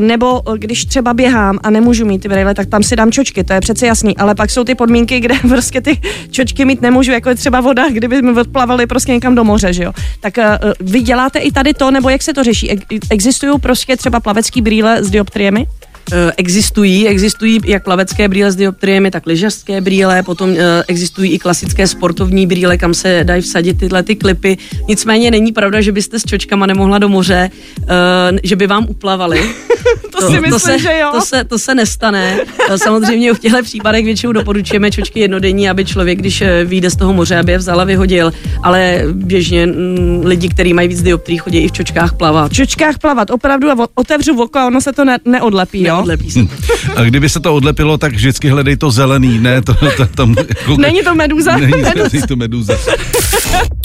nebo 0.00 0.42
když 0.56 0.84
třeba 0.84 1.14
běhám 1.14 1.58
a 1.62 1.70
nemůžu 1.70 2.06
mít 2.06 2.22
ty 2.22 2.28
brýle, 2.28 2.54
tak 2.54 2.66
tam 2.66 2.82
si 2.82 2.96
dám 2.96 3.12
čočky, 3.12 3.44
to 3.44 3.52
je 3.52 3.60
přece 3.60 3.86
jasný, 3.86 4.16
ale 4.16 4.34
pak 4.34 4.50
jsou 4.50 4.64
ty 4.64 4.74
podmínky, 4.74 5.05
kde 5.06 5.34
prostě 5.48 5.80
ty 5.80 6.00
čočky 6.30 6.64
mít 6.64 6.82
nemůžu, 6.82 7.12
jako 7.12 7.28
je 7.28 7.34
třeba 7.34 7.60
voda, 7.60 7.88
kdyby 7.90 8.18
jsme 8.18 8.40
odplavali 8.40 8.86
prostě 8.86 9.12
někam 9.12 9.34
do 9.34 9.44
moře, 9.44 9.72
že 9.72 9.84
jo. 9.84 9.92
Tak 10.20 10.38
vy 10.80 11.00
děláte 11.00 11.38
i 11.38 11.52
tady 11.52 11.74
to, 11.74 11.90
nebo 11.90 12.08
jak 12.08 12.22
se 12.22 12.34
to 12.34 12.44
řeší? 12.44 12.70
Existují 13.10 13.58
prostě 13.60 13.96
třeba 13.96 14.20
plavecký 14.20 14.62
brýle 14.62 15.04
s 15.04 15.10
dioptriemi? 15.10 15.66
Eh, 16.12 16.32
existují, 16.36 17.08
existují 17.08 17.60
jak 17.64 17.84
plavecké 17.84 18.28
brýle 18.28 18.52
s 18.52 18.56
dioptriemi, 18.56 19.10
tak 19.10 19.26
lyžařské 19.26 19.80
brýle, 19.80 20.22
potom 20.22 20.54
eh, 20.58 20.84
existují 20.88 21.32
i 21.32 21.38
klasické 21.38 21.86
sportovní 21.86 22.46
brýle, 22.46 22.78
kam 22.78 22.94
se 22.94 23.20
dají 23.22 23.42
vsadit 23.42 23.78
tyhle 23.78 24.02
ty 24.02 24.16
klipy. 24.16 24.58
Nicméně 24.88 25.30
není 25.30 25.52
pravda, 25.52 25.80
že 25.80 25.92
byste 25.92 26.18
s 26.18 26.24
čočkama 26.24 26.66
nemohla 26.66 26.98
do 26.98 27.08
moře, 27.08 27.50
eh, 27.82 27.86
že 28.42 28.56
by 28.56 28.66
vám 28.66 28.86
uplavali. 28.88 29.40
to, 30.12 30.20
to 30.20 30.26
si 30.26 30.32
myslím, 30.32 30.50
to 30.50 30.58
se, 30.58 30.78
že 30.78 30.98
jo. 30.98 31.08
To 31.12 31.20
se, 31.20 31.44
to 31.44 31.58
se 31.58 31.74
nestane. 31.74 32.38
Samozřejmě 32.76 33.34
v 33.34 33.38
těchto 33.38 33.62
případech 33.62 34.04
většinou 34.04 34.32
doporučujeme 34.32 34.90
čočky 34.90 35.20
jednodenní, 35.20 35.70
aby 35.70 35.84
člověk, 35.84 36.18
když 36.18 36.42
vyjde 36.64 36.90
z 36.90 36.96
toho 36.96 37.12
moře, 37.12 37.38
aby 37.38 37.52
je 37.52 37.58
vzal 37.58 37.80
a 37.80 37.84
vyhodil, 37.84 38.32
ale 38.62 39.02
běžně 39.12 39.66
mm, 39.66 40.22
lidi, 40.24 40.48
kteří 40.48 40.72
mají 40.72 40.88
víc 40.88 41.02
dioptrií, 41.02 41.38
chodí 41.38 41.58
i 41.58 41.68
v 41.68 41.72
čočkách 41.72 42.12
plavat. 42.12 42.52
V 42.52 42.54
čočkách 42.54 42.98
plavat, 42.98 43.30
opravdu 43.30 43.70
a 43.70 43.88
otevřu 43.94 44.42
oko 44.42 44.58
a 44.58 44.66
ono 44.66 44.80
se 44.80 44.92
to 44.92 45.04
ne, 45.04 45.18
neodlepí, 45.24 45.82
jo? 45.82 45.95
Neodlepí 45.96 46.30
se. 46.30 46.40
A 46.96 47.02
kdyby 47.02 47.28
se 47.28 47.40
to 47.40 47.54
odlepilo, 47.54 47.98
tak 47.98 48.12
vždycky 48.12 48.48
hledej 48.48 48.76
to 48.76 48.90
zelený, 48.90 49.38
ne? 49.38 49.62
To, 49.62 49.74
to, 49.74 50.06
to, 50.06 50.28
jako, 50.48 50.76
není 50.76 51.02
to 51.02 51.14
meduza? 51.14 51.56
Není, 51.56 51.82
meduza. 51.82 52.08
není 52.12 52.26
to 52.26 52.36
meduza. 52.36 52.74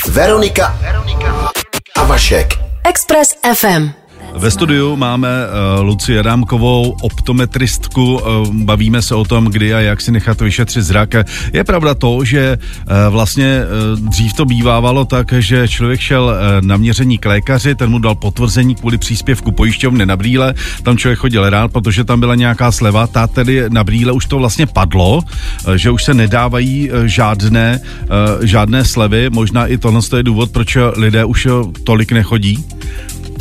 Veronika, 0.08 0.78
Veronika 0.82 1.52
a 1.96 2.04
Vašek. 2.04 2.60
Express 2.84 3.36
FM. 3.54 4.01
Ve 4.36 4.52
studiu 4.52 4.96
máme 4.96 5.28
uh, 5.30 5.86
Luci 5.86 6.20
Adámkovou, 6.20 6.96
optometristku. 7.02 8.14
Uh, 8.16 8.48
bavíme 8.54 9.02
se 9.02 9.16
o 9.16 9.26
tom, 9.26 9.46
kdy 9.46 9.74
a 9.74 9.80
jak 9.80 10.02
si 10.02 10.12
nechat 10.12 10.42
vyšetřit 10.42 10.82
zrak. 10.82 11.16
Je 11.54 11.64
pravda 11.64 11.96
to, 11.96 12.26
že 12.26 12.58
uh, 12.58 13.14
vlastně 13.14 13.62
uh, 13.94 14.10
dřív 14.10 14.34
to 14.34 14.46
bývávalo 14.46 15.06
tak, 15.06 15.34
že 15.34 15.68
člověk 15.68 16.00
šel 16.00 16.24
uh, 16.24 16.68
na 16.68 16.78
měření 16.78 17.18
k 17.18 17.26
lékaři, 17.26 17.76
ten 17.76 17.90
mu 17.90 18.00
dal 18.00 18.16
potvrzení 18.16 18.76
kvůli 18.76 18.98
příspěvku 18.98 19.52
pojišťovny 19.52 20.06
na 20.06 20.18
brýle. 20.18 20.54
Tam 20.84 20.98
člověk 20.98 21.20
chodil 21.20 21.50
rád, 21.50 21.72
protože 21.72 22.04
tam 22.04 22.20
byla 22.20 22.36
nějaká 22.36 22.72
sleva. 22.72 23.08
Ta 23.08 23.28
tedy 23.28 23.64
na 23.70 23.84
brýle 23.84 24.12
už 24.12 24.26
to 24.26 24.38
vlastně 24.38 24.66
padlo, 24.66 25.18
uh, 25.18 25.74
že 25.74 25.92
už 25.92 26.04
se 26.04 26.14
nedávají 26.14 26.92
uh, 26.92 27.04
žádné, 27.04 27.80
uh, 27.80 28.46
žádné 28.46 28.86
slevy. 28.86 29.30
Možná 29.30 29.68
i 29.68 29.78
tohle 29.78 30.02
je 30.18 30.24
důvod, 30.24 30.52
proč 30.52 30.78
lidé 30.96 31.26
už 31.26 31.48
tolik 31.84 32.12
nechodí 32.12 32.66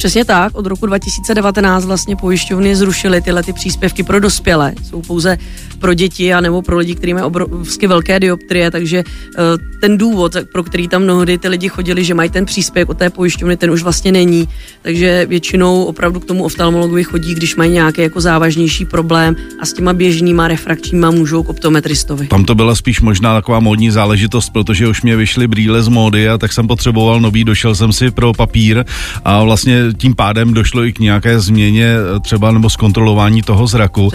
Přesně 0.01 0.25
tak, 0.25 0.55
od 0.55 0.67
roku 0.67 0.87
2019 0.87 1.85
vlastně 1.85 2.17
pojišťovny 2.17 2.77
zrušily 2.77 3.21
tyhle 3.21 3.43
ty 3.43 3.53
příspěvky 3.53 4.03
pro 4.03 4.21
dospělé. 4.21 4.73
Jsou 4.83 5.03
pouze 5.03 5.39
pro 5.79 5.95
děti 5.95 6.35
a 6.35 6.41
nebo 6.41 6.63
pro 6.63 6.79
lidi, 6.79 6.95
kteří 6.95 7.15
mají 7.15 7.25
obrovsky 7.25 7.87
velké 7.87 8.21
dioptrie, 8.21 8.71
takže 8.71 8.99
eh, 8.99 9.43
ten 9.81 9.99
důvod, 9.99 10.37
pro 10.53 10.63
který 10.63 10.89
tam 10.89 11.03
mnohdy 11.03 11.39
ty 11.39 11.49
lidi 11.49 11.69
chodili, 11.69 12.05
že 12.05 12.15
mají 12.15 12.31
ten 12.31 12.45
příspěvek 12.45 12.89
od 12.89 12.99
té 12.99 13.11
pojišťovny, 13.11 13.57
ten 13.57 13.71
už 13.71 13.83
vlastně 13.83 14.13
není. 14.13 14.49
Takže 14.83 15.27
většinou 15.29 15.85
opravdu 15.85 16.21
k 16.21 16.25
tomu 16.25 16.45
oftalmologovi 16.45 17.05
chodí, 17.05 17.35
když 17.35 17.57
mají 17.57 17.73
nějaký 17.73 18.03
jako 18.03 18.21
závažnější 18.21 18.85
problém 18.85 19.37
a 19.61 19.67
s 19.67 19.73
těma 19.73 19.93
běžnýma 19.93 20.49
refrakčníma 20.49 21.11
můžou 21.11 21.43
k 21.43 21.49
optometristovi. 21.49 22.27
Tam 22.27 22.45
to 22.45 22.55
byla 22.55 22.75
spíš 22.75 23.01
možná 23.01 23.35
taková 23.35 23.61
módní 23.61 23.91
záležitost, 23.91 24.51
protože 24.51 24.89
už 24.89 25.03
mě 25.03 25.17
vyšly 25.17 25.49
brýle 25.49 25.83
z 25.83 25.89
módy 25.89 26.29
a 26.29 26.39
tak 26.39 26.53
jsem 26.53 26.67
potřeboval 26.67 27.21
nový, 27.21 27.45
došel 27.45 27.75
jsem 27.75 27.93
si 27.93 28.11
pro 28.11 28.33
papír 28.33 28.85
a 29.25 29.45
vlastně 29.45 29.90
tím 29.99 30.15
pádem 30.15 30.55
došlo 30.55 30.85
i 30.85 30.93
k 30.93 30.99
nějaké 30.99 31.41
změně 31.41 31.95
eh, 32.17 32.21
třeba 32.21 32.53
nebo 32.53 32.71
zkontrolování 32.71 33.43
toho 33.43 33.67
zraku. 33.67 34.11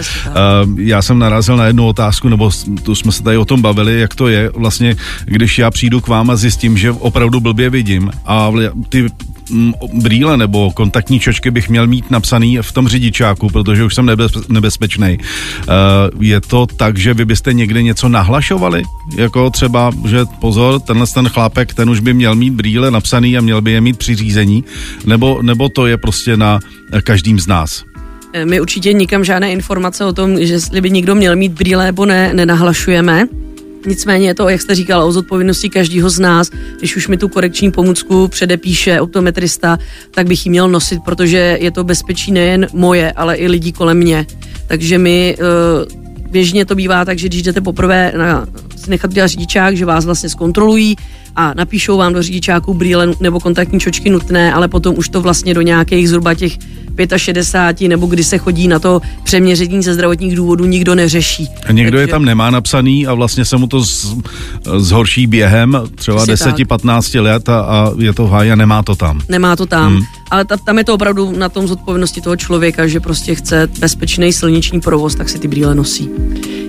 Já 0.76 1.02
jsem 1.02 1.18
narazil 1.18 1.56
na 1.56 1.66
jednu 1.66 1.86
otázku, 1.86 2.28
nebo 2.28 2.50
tu 2.82 2.94
jsme 2.94 3.12
se 3.12 3.22
tady 3.22 3.36
o 3.36 3.44
tom 3.44 3.62
bavili, 3.62 4.00
jak 4.00 4.14
to 4.14 4.28
je 4.28 4.50
vlastně, 4.54 4.96
když 5.24 5.58
já 5.58 5.70
přijdu 5.70 6.00
k 6.00 6.08
vám 6.08 6.30
a 6.30 6.36
zjistím, 6.36 6.78
že 6.78 6.90
opravdu 6.92 7.40
blbě 7.40 7.70
vidím 7.70 8.10
a 8.26 8.52
ty 8.88 9.06
brýle 9.92 10.36
nebo 10.36 10.70
kontaktní 10.70 11.20
čočky 11.20 11.50
bych 11.50 11.68
měl 11.68 11.86
mít 11.86 12.10
napsaný 12.10 12.58
v 12.62 12.72
tom 12.72 12.88
řidičáku, 12.88 13.48
protože 13.48 13.84
už 13.84 13.94
jsem 13.94 14.10
nebezpečný. 14.48 15.18
Eh, 15.18 15.66
je 16.20 16.40
to 16.40 16.66
tak, 16.66 16.98
že 16.98 17.14
vy 17.14 17.24
byste 17.24 17.52
někde 17.52 17.82
něco 17.82 18.08
nahlašovali? 18.08 18.82
Jako 19.16 19.50
třeba, 19.50 19.90
že 20.08 20.24
pozor, 20.40 20.80
tenhle 20.80 21.06
ten 21.06 21.28
chlápek, 21.28 21.74
ten 21.74 21.90
už 21.90 22.00
by 22.00 22.14
měl 22.14 22.34
mít 22.34 22.50
brýle 22.50 22.90
napsaný 22.90 23.38
a 23.38 23.40
měl 23.40 23.62
by 23.62 23.72
je 23.72 23.80
mít 23.80 23.98
při 23.98 24.14
řízení? 24.14 24.64
Nebo, 25.06 25.42
nebo 25.42 25.68
to 25.68 25.86
je 25.86 25.96
prostě 25.96 26.36
na 26.36 26.60
každým 27.04 27.40
z 27.40 27.46
nás? 27.46 27.84
Eh, 28.32 28.44
my 28.44 28.60
určitě 28.60 28.92
nikam 28.92 29.24
žádné 29.24 29.52
informace 29.52 30.04
o 30.04 30.12
tom, 30.12 30.44
že 30.44 30.58
by 30.80 30.90
někdo 30.90 31.14
měl 31.14 31.36
mít 31.36 31.52
brýle 31.52 31.84
nebo 31.84 32.06
ne, 32.06 32.34
nenahlašujeme. 32.34 33.26
Nicméně 33.86 34.26
je 34.26 34.34
to, 34.34 34.48
jak 34.48 34.60
jste 34.60 34.74
říkala, 34.74 35.04
o 35.04 35.12
zodpovědnosti 35.12 35.70
každého 35.70 36.10
z 36.10 36.18
nás. 36.18 36.50
Když 36.78 36.96
už 36.96 37.08
mi 37.08 37.16
tu 37.16 37.28
korekční 37.28 37.70
pomůcku 37.70 38.28
předepíše 38.28 39.00
optometrista, 39.00 39.78
tak 40.10 40.26
bych 40.26 40.46
ji 40.46 40.50
měl 40.50 40.68
nosit, 40.68 41.00
protože 41.04 41.58
je 41.60 41.70
to 41.70 41.84
bezpečí 41.84 42.32
nejen 42.32 42.66
moje, 42.72 43.12
ale 43.12 43.36
i 43.36 43.48
lidí 43.48 43.72
kolem 43.72 43.98
mě. 43.98 44.26
Takže 44.66 44.98
my 44.98 45.36
uh, 45.38 46.30
běžně 46.30 46.64
to 46.64 46.74
bývá 46.74 47.04
tak, 47.04 47.18
že 47.18 47.28
když 47.28 47.42
jdete 47.42 47.60
poprvé 47.60 48.12
na, 48.16 48.46
nechat 48.88 49.12
dělat 49.12 49.26
řidičák, 49.26 49.76
že 49.76 49.84
vás 49.84 50.04
vlastně 50.04 50.28
zkontrolují 50.28 50.96
a 51.36 51.54
napíšou 51.54 51.96
vám 51.96 52.12
do 52.12 52.22
řidičáku 52.22 52.74
brýle 52.74 53.12
nebo 53.20 53.40
kontaktní 53.40 53.80
čočky 53.80 54.10
nutné, 54.10 54.52
ale 54.52 54.68
potom 54.68 54.94
už 54.98 55.08
to 55.08 55.20
vlastně 55.20 55.54
do 55.54 55.62
nějakých 55.62 56.08
zhruba 56.08 56.34
těch 56.34 56.52
65 57.16 57.88
nebo 57.88 58.06
kdy 58.06 58.24
se 58.24 58.38
chodí 58.38 58.68
na 58.68 58.78
to 58.78 59.00
přeměření 59.22 59.82
ze 59.82 59.94
zdravotních 59.94 60.36
důvodů, 60.36 60.64
nikdo 60.64 60.94
neřeší. 60.94 61.48
A 61.66 61.72
někdo 61.72 61.98
Takže... 61.98 62.02
je 62.02 62.06
tam 62.08 62.24
nemá 62.24 62.50
napsaný 62.50 63.06
a 63.06 63.14
vlastně 63.14 63.44
se 63.44 63.56
mu 63.56 63.66
to 63.66 63.84
z, 63.84 64.16
zhorší 64.76 65.26
během 65.26 65.82
třeba 65.94 66.26
10-15 66.26 67.22
let 67.22 67.48
a, 67.48 67.60
a 67.60 67.92
je 67.98 68.12
to 68.12 68.26
háj 68.26 68.52
a 68.52 68.54
nemá 68.54 68.82
to 68.82 68.96
tam. 68.96 69.20
Nemá 69.28 69.56
to 69.56 69.66
tam. 69.66 69.92
Hmm. 69.92 70.02
Ale 70.30 70.44
ta, 70.44 70.56
tam 70.56 70.78
je 70.78 70.84
to 70.84 70.94
opravdu 70.94 71.32
na 71.38 71.48
tom 71.48 71.68
zodpovědnosti 71.68 72.20
toho 72.20 72.36
člověka, 72.36 72.86
že 72.86 73.00
prostě 73.00 73.34
chce 73.34 73.68
bezpečný 73.78 74.32
silniční 74.32 74.80
provoz, 74.80 75.14
tak 75.14 75.28
si 75.28 75.38
ty 75.38 75.48
brýle 75.48 75.74
nosí. 75.74 76.10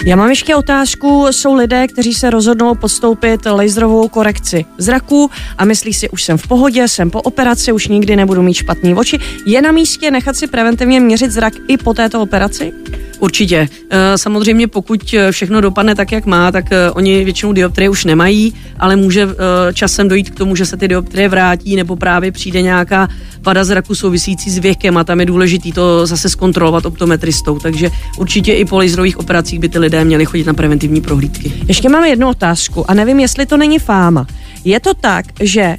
Já 0.06 0.16
mám 0.16 0.30
ještě 0.30 0.56
otázku. 0.56 1.28
Jsou 1.32 1.54
lidé, 1.54 1.88
kteří 1.88 2.14
se 2.14 2.30
rozhodnou 2.30 2.76
podstoupit 2.76 3.46
laserovou 3.46 4.08
korekci 4.08 4.66
zraku 4.78 5.32
a 5.58 5.66
myslí 5.66 5.94
si, 5.94 6.10
už 6.10 6.24
jsem 6.24 6.38
v 6.38 6.48
pohodě, 6.48 6.88
jsem 6.88 7.10
po 7.10 7.22
operaci, 7.22 7.72
už 7.72 7.88
nikdy 7.88 8.16
nebudu 8.16 8.42
mít 8.42 8.54
špatný 8.54 8.94
oči. 8.94 9.20
Je 9.46 9.62
na 9.62 9.72
místě 9.72 10.12
nechat 10.18 10.36
si 10.36 10.48
preventivně 10.48 11.00
měřit 11.00 11.32
zrak 11.32 11.54
i 11.68 11.78
po 11.78 11.94
této 11.94 12.22
operaci? 12.22 12.74
Určitě. 13.20 13.70
Eh, 13.90 14.18
samozřejmě 14.18 14.68
pokud 14.68 15.14
eh, 15.14 15.32
všechno 15.32 15.62
dopadne 15.62 15.96
tak, 15.96 16.12
jak 16.12 16.26
má, 16.26 16.52
tak 16.52 16.66
eh, 16.72 16.92
oni 16.92 17.24
většinou 17.24 17.54
dioptrie 17.54 17.90
už 17.90 18.06
nemají, 18.06 18.54
ale 18.80 18.96
může 18.96 19.28
časem 19.74 20.08
dojít 20.08 20.30
k 20.30 20.36
tomu, 20.36 20.56
že 20.56 20.66
se 20.66 20.78
ty 20.78 20.88
dioptrie 20.88 21.30
vrátí 21.30 21.76
nebo 21.76 21.96
právě 21.96 22.32
přijde 22.32 22.62
nějaká 22.62 23.08
vada 23.42 23.64
zraku 23.64 23.96
souvisící 23.96 24.50
s 24.50 24.58
věkem 24.58 24.98
a 24.98 25.04
tam 25.04 25.20
je 25.20 25.26
důležité 25.26 25.70
to 25.72 26.06
zase 26.06 26.30
zkontrolovat 26.30 26.86
optometristou. 26.86 27.60
Takže 27.60 27.90
určitě 28.18 28.54
i 28.54 28.66
po 28.66 28.78
laserových 28.78 29.18
operacích 29.18 29.60
by 29.60 29.70
ty 29.70 29.80
lidé 29.80 30.06
měli 30.06 30.26
chodit 30.26 30.48
na 30.48 30.54
preventivní 30.54 31.02
prohlídky. 31.02 31.54
Ještě 31.68 31.90
máme 31.90 32.10
jednu 32.10 32.30
otázku 32.30 32.90
a 32.90 32.94
nevím, 32.94 33.20
jestli 33.20 33.46
to 33.46 33.58
není 33.58 33.80
fáma. 33.80 34.28
Je 34.66 34.80
to 34.80 34.94
tak, 34.94 35.26
že 35.42 35.78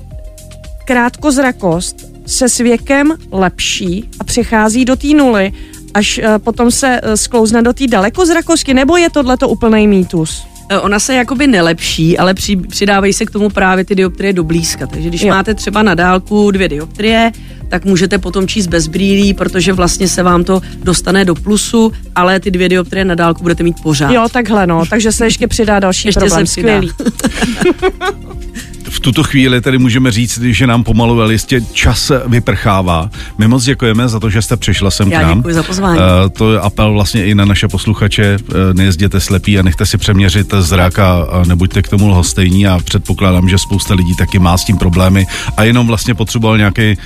krátkozrakost 0.85 2.18
se 2.29 2.49
s 2.49 2.59
věkem 2.59 3.15
lepší 3.33 4.09
a 4.21 4.25
přechází 4.25 4.85
do 4.85 4.97
té 4.97 5.07
nuly 5.07 5.53
až 5.95 6.19
uh, 6.19 6.39
potom 6.39 6.71
se 6.71 7.01
uh, 7.01 7.13
sklouzne 7.13 7.63
do 7.63 7.73
té 7.73 7.87
dalekozrakosti, 7.87 8.75
nebo 8.75 8.97
je 8.97 9.11
tohleto 9.11 9.49
úplný 9.49 9.87
mýtus? 9.87 10.43
E, 10.69 10.79
ona 10.79 10.99
se 10.99 11.15
jakoby 11.15 11.47
nelepší, 11.47 12.19
ale 12.19 12.35
při, 12.35 12.57
přidávají 12.57 13.13
se 13.13 13.27
k 13.27 13.31
tomu 13.31 13.51
právě 13.51 13.85
ty 13.85 13.95
dioptrie 13.95 14.33
do 14.33 14.45
blízka. 14.45 14.87
Takže 14.87 15.09
když 15.09 15.23
jo. 15.23 15.29
máte 15.29 15.55
třeba 15.55 15.83
na 15.83 15.95
dálku 15.95 16.51
dvě 16.51 16.69
dioptrie, 16.69 17.33
tak 17.69 17.85
můžete 17.85 18.19
potom 18.19 18.49
číst 18.49 18.67
bez 18.67 18.87
brýlí, 18.87 19.35
protože 19.35 19.73
vlastně 19.73 20.09
se 20.09 20.23
vám 20.23 20.45
to 20.45 20.61
dostane 20.83 21.25
do 21.25 21.35
plusu, 21.35 21.93
ale 22.15 22.41
ty 22.41 22.51
dvě 22.51 22.69
dioptrie 22.69 23.05
na 23.05 23.15
dálku 23.15 23.43
budete 23.43 23.63
mít 23.63 23.77
pořád. 23.83 24.11
Jo, 24.11 24.27
takhle 24.33 24.67
no, 24.67 24.87
takže 24.91 25.13
se 25.13 25.27
ještě 25.27 25.49
přidá 25.49 25.81
další 25.81 26.09
ještě 26.09 26.21
problém. 26.21 26.47
Skvělý. 26.47 26.91
v 28.91 29.01
tuto 29.01 29.23
chvíli 29.23 29.61
tedy 29.61 29.79
můžeme 29.79 30.11
říct, 30.11 30.39
že 30.43 30.67
nám 30.67 30.85
pomalu 30.85 31.23
ale 31.23 31.33
jistě 31.33 31.61
čas 31.61 32.13
vyprchává. 32.27 33.11
My 33.39 33.49
moc 33.49 33.65
děkujeme 33.65 34.09
za 34.09 34.21
to, 34.21 34.31
že 34.31 34.43
jste 34.43 34.57
přišla 34.57 34.91
sem 34.91 35.13
Já 35.13 35.21
k 35.21 35.23
nám. 35.23 35.39
děkuji 35.39 35.55
za 35.55 35.63
pozvání. 35.63 35.99
Uh, 35.99 36.05
to 36.33 36.53
je 36.53 36.61
apel 36.61 36.93
vlastně 36.93 37.27
i 37.27 37.35
na 37.35 37.45
naše 37.45 37.69
posluchače. 37.69 38.39
Uh, 38.43 38.55
nejezděte 38.73 39.21
slepí 39.21 39.59
a 39.59 39.63
nechte 39.63 39.87
si 39.87 39.99
přeměřit 39.99 40.55
zrak 40.59 40.99
a, 40.99 41.23
a 41.23 41.45
nebuďte 41.45 41.83
k 41.83 41.89
tomu 41.89 42.09
lhostejní 42.09 42.67
a 42.67 42.79
předpokládám, 42.85 43.49
že 43.49 43.59
spousta 43.59 43.95
lidí 43.95 44.17
taky 44.17 44.39
má 44.39 44.59
s 44.59 44.65
tím 44.65 44.79
problémy 44.79 45.27
a 45.57 45.65
jenom 45.65 45.87
vlastně 45.87 46.15
potřeboval 46.15 46.59
nějaký 46.59 46.97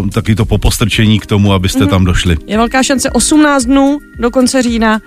uh, 0.00 0.08
taky 0.08 0.34
to 0.34 0.44
popostrčení 0.44 1.20
k 1.20 1.26
tomu, 1.26 1.52
abyste 1.52 1.84
mm-hmm. 1.84 1.90
tam 1.90 2.04
došli. 2.04 2.36
Je 2.46 2.56
velká 2.56 2.82
šance 2.82 3.10
18 3.10 3.64
dnů 3.64 3.98
do 4.18 4.30
konce 4.30 4.62
října. 4.62 5.00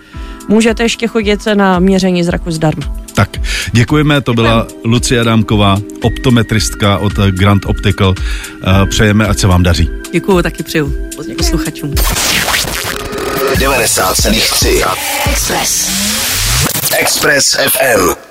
Můžete 0.50 0.84
ještě 0.84 1.08
chodit 1.08 1.40
na 1.54 1.80
měření 1.80 2.24
zraku 2.24 2.52
zdarma. 2.52 3.05
Tak, 3.16 3.30
děkujeme, 3.72 4.22
to 4.22 4.34
byla 4.34 4.68
Lucie 4.84 5.24
Dámková, 5.24 5.78
optometristka 6.02 6.98
od 6.98 7.14
Grand 7.14 7.66
Optical. 7.66 8.16
Eh, 8.18 8.86
přejeme, 8.86 9.28
ať 9.28 9.40
se 9.40 9.48
vám 9.48 9.64
daří. 9.64 9.90
Děkuju, 10.12 10.42
taky 10.42 10.64
přeju 10.64 10.94
posluchačům. 11.38 11.94
90,3 13.60 14.84
Express. 15.32 15.90
Express 17.00 17.56
FM. 17.56 18.25